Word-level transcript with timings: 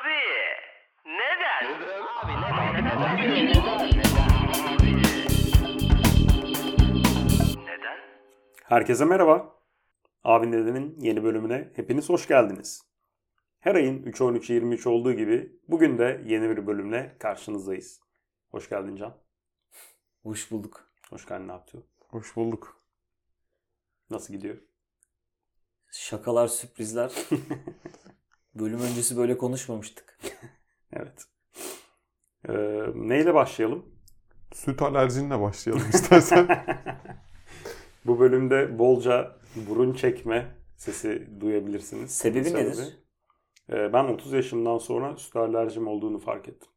Abi 0.00 0.14
neden? 1.06 1.74
Abi 2.16 2.32
neden? 2.42 3.50
Neden? 7.66 7.98
Herkese 8.64 9.04
merhaba. 9.04 9.56
Abi 10.24 10.50
Neden'in 10.50 11.00
yeni 11.00 11.24
bölümüne 11.24 11.72
hepiniz 11.76 12.08
hoş 12.08 12.28
geldiniz. 12.28 12.82
Her 13.60 13.74
ayın 13.74 14.02
3 14.02 14.20
13 14.20 14.50
23 14.50 14.86
olduğu 14.86 15.12
gibi 15.12 15.52
bugün 15.68 15.98
de 15.98 16.22
yeni 16.24 16.50
bir 16.50 16.66
bölümle 16.66 17.16
karşınızdayız. 17.18 18.00
Hoş 18.50 18.68
geldin 18.68 18.96
Can. 18.96 19.16
Hoş 20.22 20.50
bulduk. 20.50 20.92
Hoş 21.10 21.26
geldin 21.26 21.48
ne 21.48 21.52
yaptın? 21.52 21.84
Hoş 22.08 22.36
bulduk. 22.36 22.82
Nasıl 24.10 24.34
gidiyor? 24.34 24.56
Şakalar, 25.90 26.48
sürprizler. 26.48 27.12
Bölüm 28.54 28.80
öncesi 28.80 29.16
böyle 29.16 29.38
konuşmamıştık. 29.38 30.18
Evet. 30.92 31.24
Ee, 32.48 32.52
neyle 32.94 33.34
başlayalım? 33.34 33.86
Süt 34.54 34.82
alerjinle 34.82 35.40
başlayalım 35.40 35.88
istersen. 35.90 36.48
Bu 38.06 38.20
bölümde 38.20 38.78
bolca 38.78 39.36
burun 39.56 39.92
çekme 39.94 40.56
sesi 40.76 41.28
duyabilirsiniz. 41.40 42.10
Sebebi 42.10 42.44
Sebebi, 42.44 42.68
nedir? 42.68 42.98
e, 43.72 43.92
ben 43.92 44.04
30 44.04 44.32
yaşımdan 44.32 44.78
sonra 44.78 45.16
süt 45.16 45.36
alerjim 45.36 45.88
olduğunu 45.88 46.18
fark 46.18 46.48
ettim. 46.48 46.68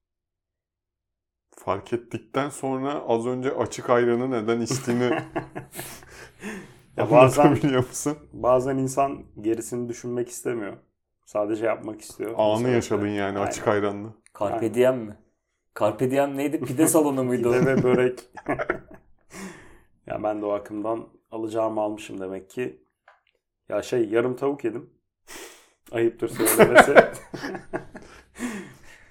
Fark 1.56 1.94
ettikten 1.94 2.50
sonra 2.50 3.04
az 3.08 3.26
önce 3.28 3.52
açık 3.56 3.90
ayranı 3.90 4.32
neden 4.32 4.62
içtiğini 4.62 5.10
Ya 6.98 7.12
bazen 7.12 7.52
musun? 7.52 8.18
bazen 8.34 8.78
insan 8.78 9.26
gerisini 9.42 9.90
düşünmek 9.90 10.30
istemiyor. 10.30 10.78
Sadece 11.34 11.66
yapmak 11.66 12.02
istiyor. 12.02 12.34
Anı 12.38 12.70
yaşadın 12.70 13.08
yani 13.08 13.38
Aynen. 13.38 13.48
açık 13.48 13.68
ayranla. 13.68 14.10
Carpe 14.40 14.74
diem 14.74 14.98
mi? 15.00 15.18
Carpe 15.80 16.12
diem 16.12 16.38
neydi? 16.38 16.60
Pide 16.60 16.88
salonu 16.88 17.24
muydu? 17.24 17.52
Pide 17.52 17.66
ve 17.66 17.84
börek. 17.84 18.20
ya 20.08 20.24
ben 20.24 20.42
de 20.42 20.46
o 20.46 20.52
akımdan 20.52 21.08
alacağımı 21.32 21.82
almışım 21.82 22.20
demek 22.22 22.50
ki. 22.50 22.84
Ya 23.70 23.82
şey 23.82 24.10
yarım 24.10 24.36
tavuk 24.36 24.64
yedim. 24.64 24.90
Ayıptır 25.92 26.30
söylemesi. 26.30 26.96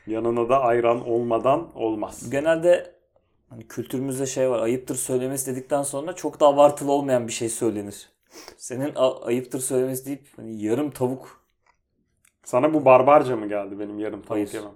Yanına 0.07 0.48
da 0.48 0.61
ayran 0.61 1.09
olmadan 1.09 1.77
olmaz. 1.77 2.31
Genelde 2.31 2.95
hani 3.48 3.69
kültürümüzde 3.69 4.27
şey 4.27 4.51
var. 4.51 4.59
Ayıptır 4.59 4.95
söylemesi 4.95 5.51
dedikten 5.53 5.83
sonra 5.83 6.12
çok 6.12 6.41
da 6.41 6.47
abartılı 6.47 6.92
olmayan 6.92 7.27
bir 7.27 7.33
şey 7.33 7.48
söylenir. 7.48 8.09
Senin 8.57 8.92
ayıptır 9.23 9.61
söylemesi 9.61 10.07
deyip 10.07 10.29
hani 10.36 10.62
yarım 10.62 10.91
tavuk 10.91 11.42
Sana 12.45 12.75
bu 12.75 12.85
barbarca 12.85 13.37
mı 13.37 13.48
geldi 13.48 13.79
benim 13.79 13.98
yarım 13.98 14.23
tavuk 14.23 14.31
Hayır. 14.31 14.53
yemem? 14.55 14.73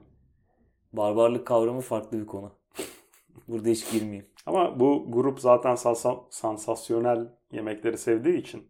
barbarlık 0.93 1.47
kavramı 1.47 1.81
farklı 1.81 2.21
bir 2.21 2.27
konu. 2.27 2.53
Burada 3.49 3.69
hiç 3.69 3.91
girmeyeyim. 3.91 4.27
Ama 4.47 4.81
bu 4.81 5.05
grup 5.09 5.41
zaten 5.41 5.75
sansa- 5.75 6.25
sansasyonel 6.31 7.29
yemekleri 7.53 7.99
sevdiği 7.99 8.37
için 8.39 8.69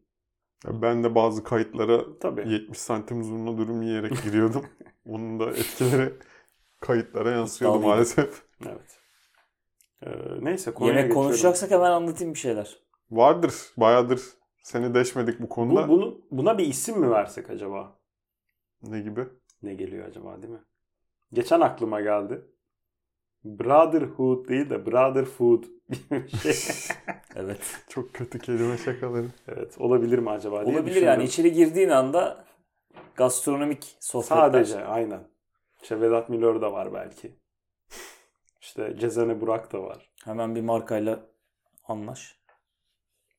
Ya 0.67 0.83
Ben 0.83 1.05
de 1.05 1.15
bazı 1.15 1.45
kayıtlara 1.45 2.19
tabii 2.21 2.49
70 2.53 2.79
santim 2.79 3.21
uzunluğunda 3.21 3.59
dürüm 3.63 3.83
yiyerek 3.83 4.23
giriyordum. 4.23 4.67
Onun 5.07 5.41
da 5.41 5.51
etkileri 5.51 6.13
kayıtlara 6.81 7.31
yansıyordu 7.31 7.81
maalesef. 7.81 8.43
evet. 8.67 8.99
Ee, 10.03 10.09
neyse 10.41 10.75
konuya 10.75 10.95
Yemek 10.95 11.05
geçiyorum. 11.09 11.29
konuşacaksak 11.29 11.71
hemen 11.71 11.91
anlatayım 11.91 12.35
bir 12.35 12.39
şeyler. 12.39 12.79
Vardır, 13.11 13.55
bayağıdır 13.77 14.23
seni 14.63 14.95
deşmedik 14.95 15.41
bu 15.41 15.45
Bu, 15.45 15.49
konuda. 15.49 15.89
bunu, 15.89 16.19
buna 16.31 16.59
bir 16.59 16.67
isim 16.67 17.01
mi 17.01 17.11
versek 17.11 17.51
acaba? 17.51 17.96
Ne 18.83 19.01
gibi? 19.01 19.29
Ne 19.63 19.75
geliyor 19.75 20.09
acaba 20.09 20.43
değil 20.43 20.53
mi? 20.53 20.65
Geçen 21.33 21.61
aklıma 21.61 22.01
geldi. 22.01 22.43
Brotherhood 23.45 24.49
değil 24.49 24.71
de 24.71 24.87
Brother 24.87 25.25
Food 25.25 25.65
gibi 25.91 26.25
bir 26.25 26.53
şey. 26.53 26.55
Evet. 27.39 27.85
Çok 27.89 28.15
kötü 28.15 28.39
kelime 28.39 28.79
şakaları. 28.79 29.27
evet 29.49 29.81
olabilir 29.81 30.19
mi 30.19 30.31
acaba 30.31 30.67
diye 30.67 30.77
Olabilir 30.77 31.03
yani 31.03 31.25
içeri 31.25 31.53
girdiğin 31.53 31.89
anda 31.89 32.45
gastronomik 33.17 33.97
sohbetler. 34.01 34.37
Sadece 34.37 34.85
aynen. 34.85 35.29
İşte 35.83 36.01
Vedat 36.01 36.29
Milor 36.29 36.61
da 36.61 36.73
var 36.73 36.95
belki. 36.95 37.37
İşte 38.61 38.97
Cezene 38.99 39.41
Burak 39.41 39.73
da 39.73 39.83
var. 39.83 40.11
Hemen 40.25 40.55
bir 40.55 40.61
markayla 40.61 41.27
anlaş. 41.85 42.41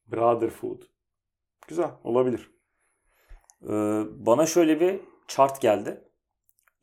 Brother 0.08 0.50
Food. 0.50 0.82
Güzel 1.68 1.92
olabilir. 2.04 2.52
Ee, 3.64 4.04
bana 4.26 4.46
şöyle 4.46 4.80
bir 4.80 5.00
chart 5.28 5.62
geldi. 5.62 6.04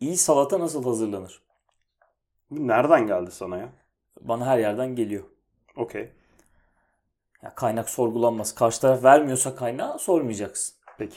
İyi 0.00 0.16
salata 0.16 0.60
nasıl 0.60 0.84
hazırlanır? 0.84 1.42
Bu 2.50 2.68
nereden 2.68 3.06
geldi 3.06 3.30
sana 3.30 3.56
ya? 3.56 3.72
Bana 4.20 4.46
her 4.46 4.58
yerden 4.58 4.96
geliyor. 4.96 5.24
Okey. 5.76 6.12
Ya 7.42 7.54
kaynak 7.54 7.90
sorgulanmaz. 7.90 8.54
Karşı 8.54 8.80
taraf 8.80 9.04
vermiyorsa 9.04 9.56
kaynağı 9.56 9.98
sormayacaksın. 9.98 10.76
Peki. 10.98 11.16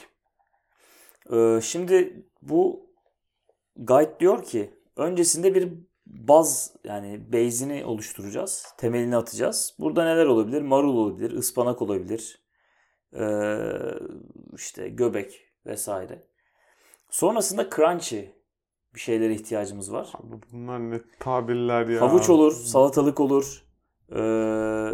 Ee, 1.32 1.60
şimdi 1.62 2.26
bu 2.42 2.90
guide 3.76 4.20
diyor 4.20 4.44
ki 4.44 4.74
öncesinde 4.96 5.54
bir 5.54 5.72
baz 6.06 6.76
yani 6.84 7.32
base'ini 7.32 7.84
oluşturacağız. 7.84 8.74
Temelini 8.78 9.16
atacağız. 9.16 9.74
Burada 9.78 10.04
neler 10.04 10.26
olabilir? 10.26 10.62
Marul 10.62 10.96
olabilir, 10.96 11.30
ıspanak 11.30 11.82
olabilir. 11.82 12.42
Ee, 13.14 13.58
işte 14.54 14.88
göbek 14.88 15.40
vesaire. 15.66 16.28
Sonrasında 17.10 17.70
crunchy 17.70 18.20
bir 18.94 19.00
şeylere 19.00 19.34
ihtiyacımız 19.34 19.92
var. 19.92 20.12
Abi 20.14 20.36
bunlar 20.52 20.90
ne 20.90 21.00
tabirler 21.20 21.86
ya. 21.88 22.00
Havuç 22.00 22.30
olur, 22.30 22.52
salatalık 22.52 23.20
olur. 23.20 23.64
Ee, 24.16 24.90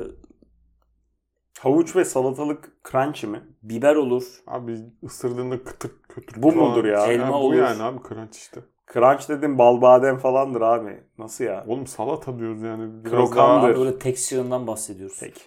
Havuç 1.61 1.97
ve 1.97 2.05
salatalık 2.05 2.73
crunchy 2.91 3.27
mi? 3.27 3.43
biber 3.63 3.97
olur. 3.97 4.43
Abi 4.47 4.79
ısırdığında 5.05 5.65
kıtır 5.65 5.91
kötür. 6.09 6.43
Bu 6.43 6.53
mudur 6.53 6.85
ya? 6.85 7.07
Elma 7.07 7.33
bu 7.33 7.37
olur. 7.37 7.55
yani 7.55 7.83
abi 7.83 7.99
crunch 8.09 8.37
işte. 8.37 8.61
Crunch 8.93 9.29
dedim 9.29 9.59
bal 9.59 9.81
badem 9.81 10.19
falandır 10.19 10.61
abi. 10.61 11.03
Nasıl 11.19 11.45
ya? 11.45 11.65
Oğlum 11.69 11.87
salata 11.87 12.39
diyoruz 12.39 12.63
yani. 12.63 13.05
Biraz 13.05 13.31
Krokandır. 13.31 13.69
Abi 13.69 13.79
böyle 13.79 13.99
texture'ından 13.99 14.67
bahsediyoruz. 14.67 15.17
Peki. 15.21 15.41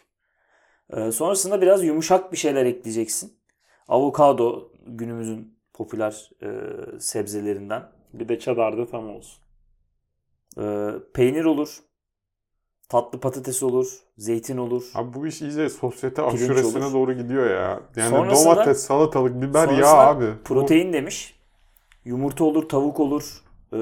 Ee, 0.89 1.11
sonrasında 1.11 1.61
biraz 1.61 1.83
yumuşak 1.83 2.31
bir 2.31 2.37
şeyler 2.37 2.65
ekleyeceksin. 2.65 3.39
Avokado 3.87 4.71
günümüzün 4.85 5.56
popüler 5.77 6.29
e, 6.43 6.49
sebzelerinden. 6.99 7.83
Bir 8.13 8.29
de 8.29 8.39
cheddar 8.39 8.77
da 8.77 8.87
tam 8.87 9.09
olsun. 9.09 9.39
Ee, 10.59 10.89
peynir 11.13 11.45
olur. 11.45 11.77
Tatlı 12.89 13.19
patates 13.19 13.63
olur. 13.63 13.87
Zeytin 14.17 14.57
olur. 14.57 14.91
Abi 14.95 15.13
bu 15.13 15.27
iş 15.27 15.41
iyice 15.41 15.69
sosyete 15.69 16.15
Pirinç 16.29 16.41
aşuresine 16.41 16.85
olur. 16.85 16.93
doğru 16.93 17.13
gidiyor 17.13 17.49
ya. 17.49 17.79
Yani 17.95 18.09
Sonrasında- 18.09 18.55
domates, 18.55 18.83
salatalık, 18.85 19.41
biber 19.41 19.69
ya 19.69 19.87
abi. 19.97 20.25
Protein 20.45 20.93
demiş. 20.93 21.39
Yumurta 22.05 22.43
olur, 22.43 22.69
tavuk 22.69 22.99
olur, 22.99 23.43
e, 23.73 23.77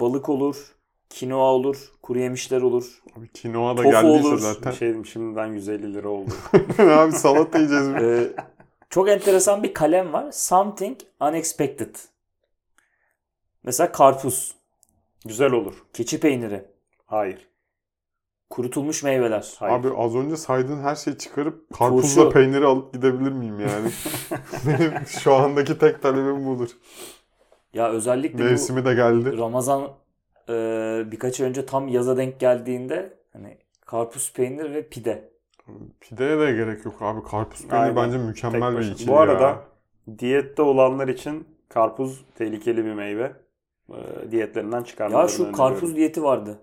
balık 0.00 0.28
olur, 0.28 0.74
kinoa 1.10 1.52
olur, 1.52 1.92
kuru 2.02 2.18
yemişler 2.18 2.62
olur. 2.62 3.02
Bu- 3.16 3.20
Abi 3.20 3.28
kinoa 3.32 3.72
da 3.76 3.82
Tofu 3.82 3.90
geldiyse 3.90 4.28
olur. 4.28 4.38
zaten. 4.38 4.72
Bir 4.72 4.76
şey 4.76 4.88
diyeyim 4.88 5.06
şimdiden 5.06 5.46
150 5.46 5.94
lira 5.94 6.08
oldu. 6.08 6.30
abi 6.78 7.12
salata 7.12 7.58
yiyeceğiz. 7.58 7.88
Ee, 7.88 8.32
çok 8.90 9.08
enteresan 9.08 9.62
bir 9.62 9.74
kalem 9.74 10.12
var. 10.12 10.32
Something 10.32 10.98
unexpected. 11.20 11.94
Mesela 13.62 13.92
karpuz, 13.92 14.54
Güzel 15.24 15.52
olur. 15.52 15.74
keçi 15.92 16.20
peyniri, 16.20 16.64
Hayır. 17.06 17.48
kurutulmuş 18.50 19.02
meyveler. 19.02 19.54
Hayır. 19.58 19.74
Abi 19.74 19.88
az 19.96 20.16
önce 20.16 20.36
saydığın 20.36 20.80
her 20.82 20.96
şeyi 20.96 21.18
çıkarıp 21.18 21.74
karpuzla 21.74 22.22
Turşu. 22.22 22.34
peyniri 22.34 22.66
alıp 22.66 22.94
gidebilir 22.94 23.32
miyim 23.32 23.60
yani? 23.60 23.90
Benim 24.66 25.06
şu 25.06 25.34
andaki 25.34 25.78
tek 25.78 26.02
talebim 26.02 26.46
budur. 26.46 26.68
Ya 27.74 27.90
özellikle 27.90 28.44
Mevsimi 28.44 28.84
de 28.84 28.94
geldi. 28.94 29.32
bu 29.32 29.38
Ramazan 29.38 29.82
e, 30.48 30.52
birkaç 31.06 31.40
ay 31.40 31.48
önce 31.48 31.66
tam 31.66 31.88
yaza 31.88 32.16
denk 32.16 32.40
geldiğinde 32.40 33.18
hani 33.32 33.58
karpuz 33.86 34.32
peynir 34.32 34.74
ve 34.74 34.88
pide. 34.88 35.30
Pideye 36.00 36.38
de 36.38 36.52
gerek 36.52 36.84
yok 36.84 36.94
abi. 37.02 37.22
Karpuz 37.22 37.66
peyniri 37.68 37.82
Aynen. 37.88 37.96
bence 37.96 38.16
Tek 38.16 38.26
mükemmel 38.26 38.78
bir 38.78 38.92
ikili 38.92 39.08
Bu 39.10 39.18
arada 39.18 39.42
ya. 39.42 39.64
diyette 40.18 40.62
olanlar 40.62 41.08
için 41.08 41.46
karpuz 41.68 42.24
tehlikeli 42.34 42.84
bir 42.84 42.92
meyve. 42.94 43.32
Ee, 43.90 44.30
diyetlerinden 44.30 44.78
Ya 44.78 44.84
çıkarmalarını 44.84 45.28
şu 45.30 45.34
öneriyorum. 45.42 45.56
karpuz 45.56 45.96
diyeti 45.96 46.22
vardı. 46.22 46.58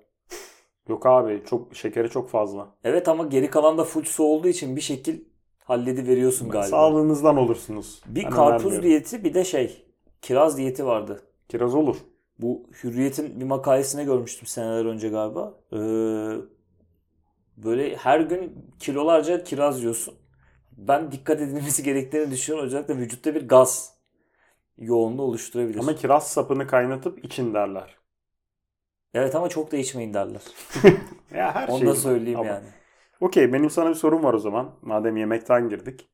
Yok 0.89 1.05
abi 1.05 1.43
çok 1.49 1.75
şekeri 1.75 2.09
çok 2.09 2.29
fazla. 2.29 2.67
Evet 2.83 3.07
ama 3.07 3.23
geri 3.23 3.49
kalan 3.49 3.77
da 3.77 3.83
full 3.83 4.03
su 4.03 4.23
olduğu 4.23 4.47
için 4.47 4.75
bir 4.75 4.81
şekil 4.81 5.19
halledi 5.63 6.07
veriyorsun 6.07 6.49
galiba. 6.49 6.67
Sağlığınızdan 6.67 7.37
olursunuz. 7.37 8.01
Bir 8.07 8.23
Ben 8.23 8.29
karpuz 8.29 8.81
diyeti 8.83 9.23
bir 9.23 9.33
de 9.33 9.43
şey 9.45 9.85
kiraz 10.21 10.57
diyeti 10.57 10.85
vardı. 10.85 11.21
Kiraz 11.49 11.75
olur. 11.75 11.95
Bu 12.39 12.63
Hürriyet'in 12.83 13.39
bir 13.39 13.45
makalesine 13.45 14.03
görmüştüm 14.03 14.47
seneler 14.47 14.85
önce 14.85 15.09
galiba. 15.09 15.53
Ee, 15.73 15.77
böyle 17.57 17.95
her 17.95 18.19
gün 18.19 18.71
kilolarca 18.79 19.43
kiraz 19.43 19.79
yiyorsun. 19.79 20.15
Ben 20.77 21.11
dikkat 21.11 21.41
edilmesi 21.41 21.83
gerektiğini 21.83 22.31
düşünüyorum. 22.31 22.67
Özellikle 22.67 22.97
vücutta 22.97 23.35
bir 23.35 23.47
gaz 23.47 23.93
yoğunluğu 24.77 25.21
oluşturabilir. 25.21 25.79
Ama 25.79 25.95
kiraz 25.95 26.27
sapını 26.31 26.67
kaynatıp 26.67 27.25
için 27.25 27.53
derler. 27.53 27.97
Evet 29.13 29.35
ama 29.35 29.49
çok 29.49 29.71
da 29.71 29.77
içmeyin 29.77 30.13
derler. 30.13 30.41
Ya 31.35 31.55
her 31.55 31.67
Onu 31.67 31.79
şey. 31.79 31.87
da 31.87 31.95
söyleyeyim 31.95 32.39
Ama- 32.39 32.49
yani. 32.49 32.67
Okey 33.21 33.53
benim 33.53 33.69
sana 33.69 33.89
bir 33.89 33.95
sorum 33.95 34.23
var 34.23 34.33
o 34.33 34.39
zaman. 34.39 34.75
Madem 34.81 35.17
yemekten 35.17 35.69
girdik. 35.69 36.09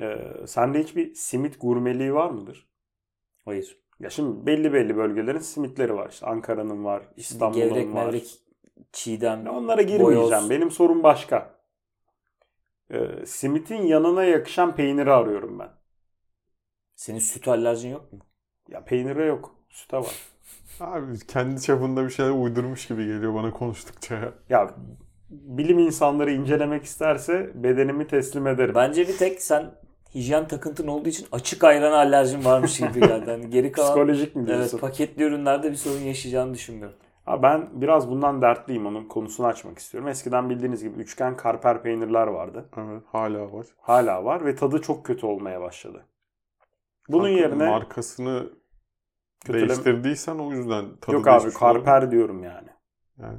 Ee, 0.00 0.16
sende 0.46 0.82
hiçbir 0.82 1.14
simit 1.14 1.60
gurmeliği 1.60 2.14
var 2.14 2.30
mıdır? 2.30 2.68
Hayır. 3.44 3.78
Ya 4.00 4.10
şimdi 4.10 4.46
belli 4.46 4.72
belli 4.72 4.96
bölgelerin 4.96 5.38
simitleri 5.38 5.94
var. 5.94 6.10
İşte 6.10 6.26
Ankara'nın 6.26 6.84
var, 6.84 7.02
İstanbul'un 7.16 7.68
gevrek, 7.68 7.94
var. 7.94 8.06
mevrek, 8.06 8.38
çiğdem. 8.92 9.46
Onlara 9.46 9.82
girmeyeceğim. 9.82 10.30
boyoz. 10.30 10.50
Benim 10.50 10.70
sorum 10.70 11.02
başka. 11.02 11.54
Ee, 12.90 13.26
simitin 13.26 13.82
yanına 13.82 14.24
yakışan 14.24 14.76
peyniri 14.76 15.12
arıyorum 15.12 15.58
ben. 15.58 15.68
Senin 16.96 17.18
süt 17.18 17.48
alerjin 17.48 17.90
yok 17.90 18.12
mu? 18.12 18.18
Ya 18.68 18.84
peynire 18.84 19.24
yok. 19.24 19.54
Süte 19.70 19.96
var. 19.96 20.14
Abi 20.80 21.18
kendi 21.18 21.62
çapında 21.62 22.04
bir 22.04 22.10
şeyler 22.10 22.30
uydurmuş 22.30 22.86
gibi 22.86 23.06
geliyor 23.06 23.34
bana 23.34 23.50
konuştukça 23.50 24.14
ya. 24.14 24.32
Ya 24.48 24.74
bilim 25.30 25.78
insanları 25.78 26.32
incelemek 26.32 26.84
isterse 26.84 27.50
bedenimi 27.54 28.06
teslim 28.06 28.46
ederim. 28.46 28.74
Bence 28.74 29.08
bir 29.08 29.16
tek 29.16 29.42
sen 29.42 29.74
hijyen 30.14 30.48
takıntın 30.48 30.86
olduğu 30.86 31.08
için 31.08 31.26
açık 31.32 31.64
ayrana 31.64 31.96
alerjin 31.96 32.44
varmış 32.44 32.78
gibi 32.78 33.00
geldi. 33.00 33.30
Yani 33.30 33.50
geri 33.50 33.72
kalan 33.72 33.88
Psikolojik 33.88 34.36
mi 34.36 34.46
diyorsun? 34.46 34.62
evet, 34.62 34.80
paketli 34.80 35.22
ürünlerde 35.24 35.70
bir 35.70 35.76
sorun 35.76 36.00
yaşayacağını 36.00 36.54
düşünmüyorum. 36.54 36.96
Ha, 37.24 37.42
ben 37.42 37.68
biraz 37.72 38.10
bundan 38.10 38.42
dertliyim. 38.42 38.86
Onun 38.86 39.04
konusunu 39.04 39.46
açmak 39.46 39.78
istiyorum. 39.78 40.08
Eskiden 40.08 40.50
bildiğiniz 40.50 40.82
gibi 40.82 41.00
üçgen 41.00 41.36
karper 41.36 41.82
peynirler 41.82 42.26
vardı. 42.26 42.68
Evet 42.76 43.02
hala 43.06 43.52
var. 43.52 43.66
Hala 43.80 44.24
var 44.24 44.44
ve 44.44 44.54
tadı 44.54 44.80
çok 44.82 45.06
kötü 45.06 45.26
olmaya 45.26 45.60
başladı. 45.60 46.06
Bunun 47.08 47.24
Kanka, 47.24 47.40
yerine 47.40 47.70
markasını 47.70 48.50
Kötüleme- 49.44 49.68
değiştirdiysen 49.68 50.38
o 50.38 50.52
yüzden 50.52 50.84
tadı 51.00 51.16
yok 51.16 51.28
abi 51.28 51.40
değişmiş 51.40 51.62
olabilir. 51.62 51.84
karper 51.84 52.10
diyorum 52.10 52.44
yani. 52.44 52.68
Yani. 53.18 53.38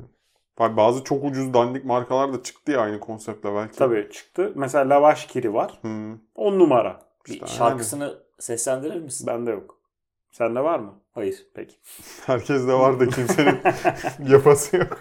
Bazı 0.59 1.03
çok 1.03 1.23
ucuz 1.23 1.53
dandik 1.53 1.85
markalar 1.85 2.33
da 2.33 2.43
çıktı 2.43 2.71
ya 2.71 2.79
aynı 2.79 2.99
konseptle 2.99 3.55
belki. 3.55 3.77
Tabii 3.77 4.09
çıktı. 4.11 4.51
Mesela 4.55 4.89
lavaş 4.89 5.25
kiri 5.25 5.53
var. 5.53 5.79
Hmm. 5.81 6.17
10 6.35 6.59
numara. 6.59 6.99
Bir 7.27 7.33
İşte 7.33 7.47
şarkısını 7.47 8.17
seslendirir 8.39 9.01
misin? 9.01 9.27
Bende 9.27 9.51
yok. 9.51 9.74
Sende 10.35 10.63
var 10.63 10.79
mı? 10.79 10.93
Hayır. 11.11 11.47
Peki. 11.53 11.75
Herkes 12.25 12.67
de 12.67 12.73
var 12.73 12.99
da 12.99 13.07
kimsenin 13.07 13.57
yapası 14.31 14.77
yok. 14.77 14.97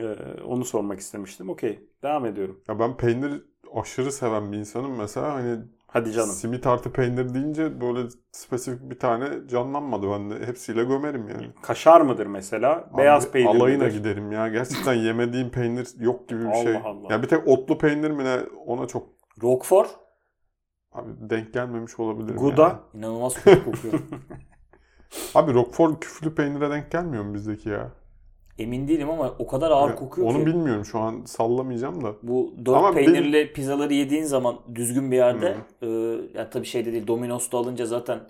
Ee, 0.00 0.42
onu 0.44 0.64
sormak 0.64 1.00
istemiştim. 1.00 1.50
Okey. 1.50 1.88
Devam 2.02 2.26
ediyorum. 2.26 2.60
Ya 2.68 2.78
ben 2.78 2.96
peynir 2.96 3.42
aşırı 3.74 4.12
seven 4.12 4.52
bir 4.52 4.58
insanım. 4.58 4.96
Mesela 4.96 5.34
hani 5.34 5.58
Hadi 5.86 6.12
canım. 6.12 6.28
simit 6.30 6.66
artı 6.66 6.92
peynir 6.92 7.34
deyince 7.34 7.80
böyle 7.80 8.08
spesifik 8.32 8.90
bir 8.90 8.98
tane 8.98 9.48
canlanmadı 9.48 10.10
bende. 10.10 10.46
Hepsiyle 10.46 10.84
gömerim 10.84 11.28
yani. 11.28 11.50
Kaşar 11.62 12.00
mıdır 12.00 12.26
mesela? 12.26 12.90
Beyaz 12.98 13.24
Abi, 13.24 13.32
peynir 13.32 13.48
Alayına 13.48 13.84
midir? 13.84 13.96
giderim 13.98 14.32
ya. 14.32 14.48
Gerçekten 14.48 14.94
yemediğim 14.94 15.50
peynir 15.50 15.88
yok 15.98 16.28
gibi 16.28 16.44
bir 16.48 16.54
şey. 16.62 16.76
Allah 16.76 16.84
Allah. 16.88 17.06
Ya 17.10 17.22
bir 17.22 17.28
tek 17.28 17.48
otlu 17.48 17.78
peynir 17.78 18.10
mi 18.10 18.24
ne 18.24 18.40
ona 18.66 18.86
çok 18.86 19.08
Roquefort 19.42 19.90
abi 20.92 21.10
denk 21.30 21.54
gelmemiş 21.54 21.98
olabilir. 22.00 22.36
Gouda. 22.36 22.80
inanılmaz 22.94 23.34
kötü 23.34 23.64
kokuyor. 23.64 23.94
Abi 25.34 25.54
Roquefort 25.54 26.00
küflü 26.00 26.34
peynire 26.34 26.70
denk 26.70 26.90
gelmiyor 26.90 27.24
mu 27.24 27.34
bizdeki 27.34 27.68
ya? 27.68 27.90
Emin 28.58 28.88
değilim 28.88 29.10
ama 29.10 29.34
o 29.38 29.46
kadar 29.46 29.70
ağır 29.70 29.90
Ya, 29.90 29.96
kokuyor 29.96 30.28
Onu 30.28 30.38
ki. 30.38 30.46
bilmiyorum 30.46 30.84
şu 30.84 30.98
an 30.98 31.24
sallamayacağım 31.24 32.04
da. 32.04 32.14
Bu 32.22 32.54
dört 32.66 32.76
Ama 32.76 32.92
peynirli 32.92 33.52
pizzaları 33.52 33.94
yediğin 33.94 34.24
zaman 34.24 34.60
düzgün 34.74 35.10
bir 35.10 35.16
yerde 35.16 35.56
e, 35.82 35.86
yani 36.38 36.50
tabii 36.50 36.66
şeyde 36.66 36.92
değil 36.92 37.06
Domino's'ta 37.06 37.58
alınca 37.58 37.86
zaten 37.86 38.20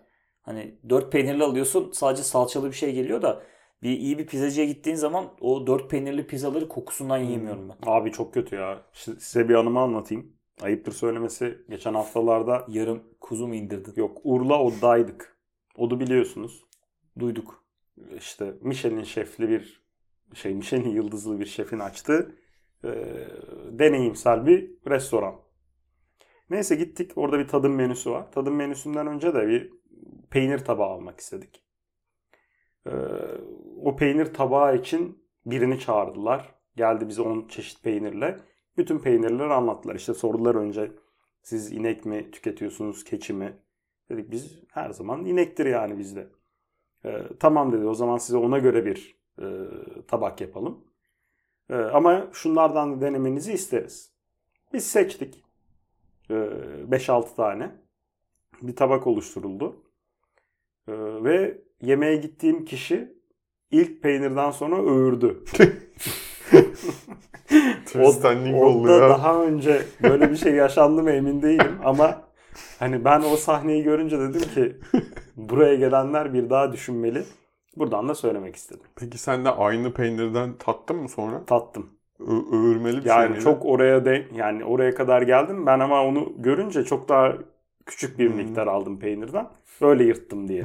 hani 0.43 0.79
dört 0.89 1.13
peynirli 1.13 1.45
alıyorsun 1.45 1.91
sadece 1.93 2.23
salçalı 2.23 2.67
bir 2.67 2.77
şey 2.77 2.93
geliyor 2.95 3.23
da 3.23 3.43
bir 3.83 3.91
iyi 3.91 4.19
bir 4.19 4.27
pizzacıya 4.27 4.67
gittiğin 4.67 4.97
zaman 4.97 5.25
o 5.41 5.67
dört 5.67 5.91
peynirli 5.91 6.27
pizzaları 6.27 6.69
kokusundan 6.69 7.19
yiyemiyorum 7.19 7.69
ben. 7.69 7.77
Abi 7.91 8.13
çok 8.13 8.35
kötü 8.35 8.57
ya. 8.57 8.83
Size 8.93 9.49
bir 9.49 9.55
anımı 9.55 9.81
anlatayım. 9.81 10.33
Ayıptır 10.63 10.93
söylemesi. 10.93 11.59
Geçen 11.71 11.95
haftalarda 11.95 12.67
Yarım 12.69 13.03
kuzu 13.21 13.49
mu 13.49 13.55
indirdin? 13.55 13.93
yok 13.97 14.19
Urla 14.25 14.63
Od'daydık. 14.63 15.37
Od'u 15.77 16.01
biliyorsunuz. 16.01 16.65
Duyduk. 17.19 17.65
İşte 18.17 18.55
Michelin 18.61 19.03
şefli 19.03 19.49
bir 19.49 19.83
şey 20.35 20.55
Michelin 20.55 20.91
yıldızlı 20.91 21.41
bir 21.41 21.47
şefin 21.47 21.79
açtığı 21.79 22.37
e, 22.85 22.89
deneyimsel 23.71 24.47
bir 24.47 24.71
restoran. 24.87 25.35
Neyse 26.51 26.75
gittik. 26.77 27.13
Orada 27.17 27.39
bir 27.39 27.49
tadım 27.49 27.75
menüsü 27.75 28.11
var. 28.11 28.33
Tadım 28.33 28.55
menüsünden 28.55 29.07
önce 29.07 29.35
de 29.35 29.49
bir 29.49 29.71
peynir 30.31 30.59
tabağı 30.59 30.89
almak 30.89 31.21
istedik. 31.21 31.65
E, 32.87 32.93
o 33.83 33.97
peynir 33.97 34.35
tabağı 34.35 34.77
için 34.77 35.25
birini 35.47 35.79
çağırdılar. 35.81 36.55
Geldi 36.77 37.09
bize 37.09 37.23
10 37.23 37.49
çeşit 37.49 37.83
peynirle. 37.83 38.37
Bütün 38.81 38.99
peynirleri 38.99 39.53
anlattılar. 39.53 39.95
İşte 39.95 40.15
sorular 40.15 40.55
önce 40.55 40.93
siz 41.43 41.73
inek 41.73 42.05
mi 42.05 42.31
tüketiyorsunuz, 42.31 43.05
keçi 43.05 43.33
mi? 43.33 43.57
Dedik 44.11 44.31
biz 44.31 44.63
her 44.69 44.91
zaman 44.91 45.25
inektir 45.25 45.67
yani 45.67 45.99
bizde. 45.99 46.29
Ee, 47.05 47.23
tamam 47.41 47.73
dedi 47.73 47.87
o 47.87 47.95
zaman 47.95 48.19
size 48.19 48.39
ona 48.39 48.59
göre 48.59 48.87
bir 48.87 49.17
e, 49.39 49.47
tabak 50.09 50.41
yapalım. 50.41 50.85
Ee, 51.71 51.75
ama 51.75 52.29
şunlardan 52.33 52.97
da 52.97 53.01
denemenizi 53.01 53.53
isteriz. 53.53 54.13
Biz 54.73 54.87
seçtik. 54.87 55.45
Ee, 56.31 56.35
5-6 56.91 57.35
tane. 57.37 57.71
Bir 58.63 58.77
tabak 58.77 59.07
oluşturuldu. 59.07 59.85
Ee, 60.89 60.93
ve 61.25 61.63
yemeğe 61.83 62.17
gittiğim 62.17 62.65
kişi 62.65 63.15
ilk 63.71 64.03
peynirden 64.03 64.51
sonra 64.51 64.83
öğürdü. 64.83 65.45
Twist 67.93 68.25
ending 68.25 68.57
ya. 68.89 69.09
daha 69.09 69.43
önce 69.43 69.83
böyle 70.03 70.31
bir 70.31 70.37
şey 70.37 70.55
yaşandı 70.55 71.03
mı 71.03 71.11
emin 71.11 71.43
değilim 71.43 71.79
ama 71.85 72.23
hani 72.79 73.05
ben 73.05 73.23
o 73.23 73.37
sahneyi 73.37 73.83
görünce 73.83 74.19
dedim 74.19 74.41
ki 74.55 74.77
buraya 75.37 75.75
gelenler 75.75 76.35
bir 76.35 76.51
daha 76.51 76.73
düşünmeli. 76.73 77.23
Buradan 77.77 78.09
da 78.09 78.15
söylemek 78.15 78.57
istedim. 78.57 78.83
Peki 78.97 79.19
sen 79.19 79.45
de 79.45 79.51
aynı 79.51 79.93
peynirden 79.95 80.53
tattın 80.59 80.97
mı 80.97 81.09
sonra? 81.09 81.45
Tattım. 81.47 81.91
Ö- 82.21 82.57
öğürmeli 82.57 82.97
bir 82.97 83.03
şey 83.03 83.09
Yani 83.09 83.41
çok 83.41 83.65
oraya 83.67 84.05
de 84.05 84.27
yani 84.35 84.65
oraya 84.65 84.95
kadar 84.95 85.23
geldim 85.23 85.67
ben 85.67 85.81
ama 85.81 86.05
onu 86.05 86.33
görünce 86.39 86.85
çok 86.85 87.09
daha 87.09 87.35
küçük 87.87 88.19
bir 88.19 88.29
Hmm. 88.31 88.37
miktar 88.37 88.67
aldım 88.67 88.99
peynirden. 88.99 89.49
Öyle 89.81 90.05
yırttım 90.05 90.49
diye. 90.49 90.65